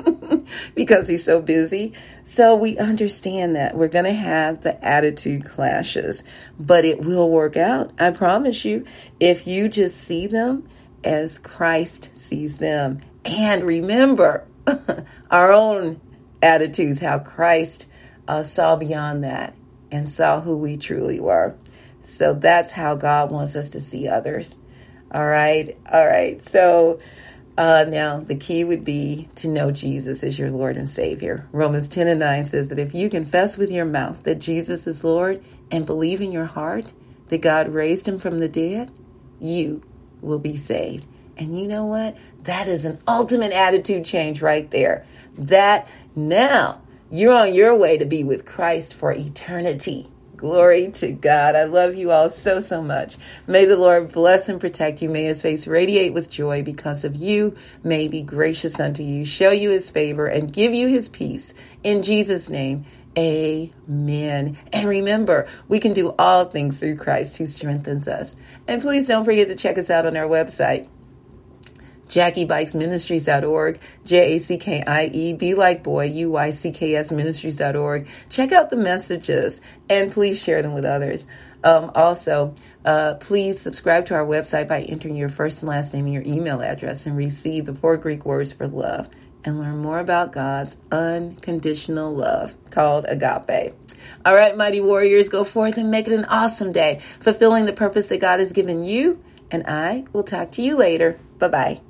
because 0.76 1.08
he's 1.08 1.24
so 1.24 1.42
busy. 1.42 1.94
So 2.24 2.56
we 2.56 2.78
understand 2.78 3.56
that 3.56 3.76
we're 3.76 3.88
going 3.88 4.06
to 4.06 4.14
have 4.14 4.64
the 4.64 4.84
attitude 4.84 5.46
clashes, 5.46 6.24
but 6.60 6.86
it 6.86 7.02
will 7.02 7.30
work 7.30 7.58
out. 7.58 7.92
I 8.00 8.12
promise 8.12 8.66
you. 8.66 8.86
If 9.20 9.48
you 9.48 9.70
just 9.70 9.98
see 9.98 10.28
them 10.28 10.68
as 11.04 11.38
Christ 11.38 12.18
sees 12.20 12.58
them, 12.58 13.00
and 13.24 13.64
remember 13.64 14.46
our 15.32 15.52
own 15.52 16.02
attitudes, 16.42 17.00
how 17.00 17.20
Christ 17.20 17.88
uh, 18.28 18.44
saw 18.44 18.76
beyond 18.76 19.24
that 19.24 19.56
and 19.92 20.10
saw 20.10 20.42
who 20.42 20.58
we 20.58 20.78
truly 20.78 21.20
were. 21.20 21.56
So 22.02 22.34
that's 22.34 22.72
how 22.72 22.96
God 22.96 23.32
wants 23.32 23.56
us 23.56 23.70
to 23.70 23.82
see 23.82 24.08
others. 24.08 24.58
All 25.12 25.26
right. 25.26 25.78
All 25.92 26.06
right. 26.06 26.44
So 26.44 27.00
Uh, 27.58 27.86
now, 27.88 28.20
the 28.20 28.36
key 28.36 28.66
would 28.66 28.84
be 28.84 29.30
to 29.36 29.48
know 29.48 29.72
Jesus 29.72 30.24
as 30.24 30.38
your 30.38 30.52
Lord 30.52 30.76
and 30.76 30.90
Savior. 30.90 31.48
Romans 31.54 31.88
10 31.88 32.08
and 32.08 32.20
9 32.20 32.44
says 32.44 32.68
that 32.68 32.80
if 32.80 32.94
you 32.94 33.10
confess 33.10 33.58
with 33.58 33.72
your 33.72 33.86
mouth 33.86 34.24
that 34.24 34.40
Jesus 34.40 34.86
is 34.88 35.06
Lord 35.06 35.42
and 35.72 35.86
believe 35.86 36.20
in 36.20 36.34
your 36.34 36.46
heart 36.46 36.92
that 37.30 37.42
God 37.42 37.70
raised 37.70 38.08
him 38.08 38.20
from 38.20 38.40
the 38.40 38.50
dead, 38.50 38.92
you 39.40 39.84
will 40.22 40.40
be 40.40 40.58
saved. 40.58 41.08
And 41.38 41.58
you 41.58 41.66
know 41.68 41.86
what? 41.86 42.18
That 42.44 42.68
is 42.68 42.84
an 42.84 43.00
ultimate 43.08 43.54
attitude 43.54 44.06
change 44.06 44.42
right 44.42 44.70
there. 44.72 45.06
That 45.38 45.88
now 46.16 46.82
you're 47.10 47.34
on 47.34 47.54
your 47.54 47.76
way 47.78 47.98
to 47.98 48.06
be 48.06 48.24
with 48.24 48.46
Christ 48.46 48.94
for 48.94 49.14
eternity. 49.14 50.10
Glory 50.46 50.90
to 50.90 51.12
God. 51.12 51.56
I 51.56 51.64
love 51.64 51.96
you 51.96 52.12
all 52.12 52.30
so, 52.30 52.60
so 52.60 52.80
much. 52.80 53.18
May 53.48 53.66
the 53.66 53.76
Lord 53.76 54.12
bless 54.12 54.48
and 54.48 54.62
protect 54.62 55.02
you. 55.02 55.10
May 55.10 55.24
his 55.24 55.42
face 55.42 55.66
radiate 55.66 56.14
with 56.14 56.30
joy 56.30 56.62
because 56.62 57.04
of 57.04 57.16
you. 57.16 57.56
May 57.84 58.08
be 58.08 58.22
gracious 58.22 58.80
unto 58.80 59.02
you, 59.02 59.26
show 59.26 59.50
you 59.50 59.72
his 59.72 59.90
favor, 59.90 60.28
and 60.28 60.54
give 60.54 60.72
you 60.72 60.88
his 60.88 61.10
peace. 61.10 61.56
In 61.84 62.04
Jesus' 62.04 62.48
name, 62.48 62.86
amen. 63.18 64.60
And 64.72 64.88
remember, 64.88 65.48
we 65.68 65.80
can 65.80 65.94
do 65.94 66.14
all 66.20 66.46
things 66.46 66.80
through 66.80 66.98
Christ 66.98 67.38
who 67.38 67.48
strengthens 67.48 68.08
us. 68.08 68.36
And 68.68 68.84
please 68.84 69.08
don't 69.08 69.26
forget 69.26 69.48
to 69.48 69.56
check 69.56 69.80
us 69.80 69.90
out 69.90 70.06
on 70.06 70.16
our 70.16 70.28
website 70.28 70.88
JackieBuycksMinistries.org, 72.08 73.80
J 74.06 74.36
A 74.36 74.40
C 74.40 74.58
K 74.58 74.84
I 74.86 75.06
E, 75.08 75.34
be 75.34 75.54
like 75.54 75.84
boy, 75.84 76.06
U 76.06 76.32
Y 76.32 76.50
C 76.52 76.72
K 76.72 76.96
S 76.96 77.12
Ministries.org. 77.12 78.08
Check 78.30 78.52
out 78.52 78.70
the 78.70 78.78
messages 78.78 79.62
and 79.90 80.12
please 80.12 80.42
share 80.42 80.62
them 80.62 80.74
with 80.74 80.86
others. 80.86 81.28
Um, 81.64 81.92
also, 81.96 82.54
uh, 82.86 83.16
please 83.16 83.60
subscribe 83.60 84.06
to 84.08 84.14
our 84.14 84.26
website 84.26 84.68
by 84.68 84.82
entering 84.82 85.16
your 85.16 85.30
first 85.30 85.64
and 85.64 85.70
last 85.70 85.94
name 85.94 86.06
and 86.06 86.14
your 86.14 86.24
email 86.24 86.62
address 86.62 87.08
and 87.08 87.18
receive 87.18 87.66
the 87.66 87.74
four 87.74 87.98
Greek 87.98 88.26
words 88.26 88.54
for 88.54 88.68
love 88.68 89.10
and 89.44 89.60
learn 89.60 89.78
more 89.78 90.00
about 90.00 90.32
God's 90.32 90.78
unconditional 90.92 92.14
love 92.14 92.54
called 92.70 93.06
agape. 93.08 93.74
All 94.26 94.36
right, 94.36 94.56
mighty 94.58 94.82
warriors, 94.82 95.30
go 95.30 95.44
forth 95.44 95.78
and 95.78 95.90
make 95.90 96.08
it 96.08 96.14
an 96.14 96.26
awesome 96.26 96.72
day, 96.72 97.00
fulfilling 97.20 97.66
the 97.66 97.74
purpose 97.74 98.08
that 98.10 98.22
God 98.22 98.40
has 98.40 98.52
given 98.52 98.84
you. 98.84 99.24
And 99.52 99.66
I 99.68 100.06
will 100.12 100.24
talk 100.24 100.52
to 100.54 100.62
you 100.62 100.76
later. 100.76 101.20
Bye 101.38 101.48
bye. 101.48 101.85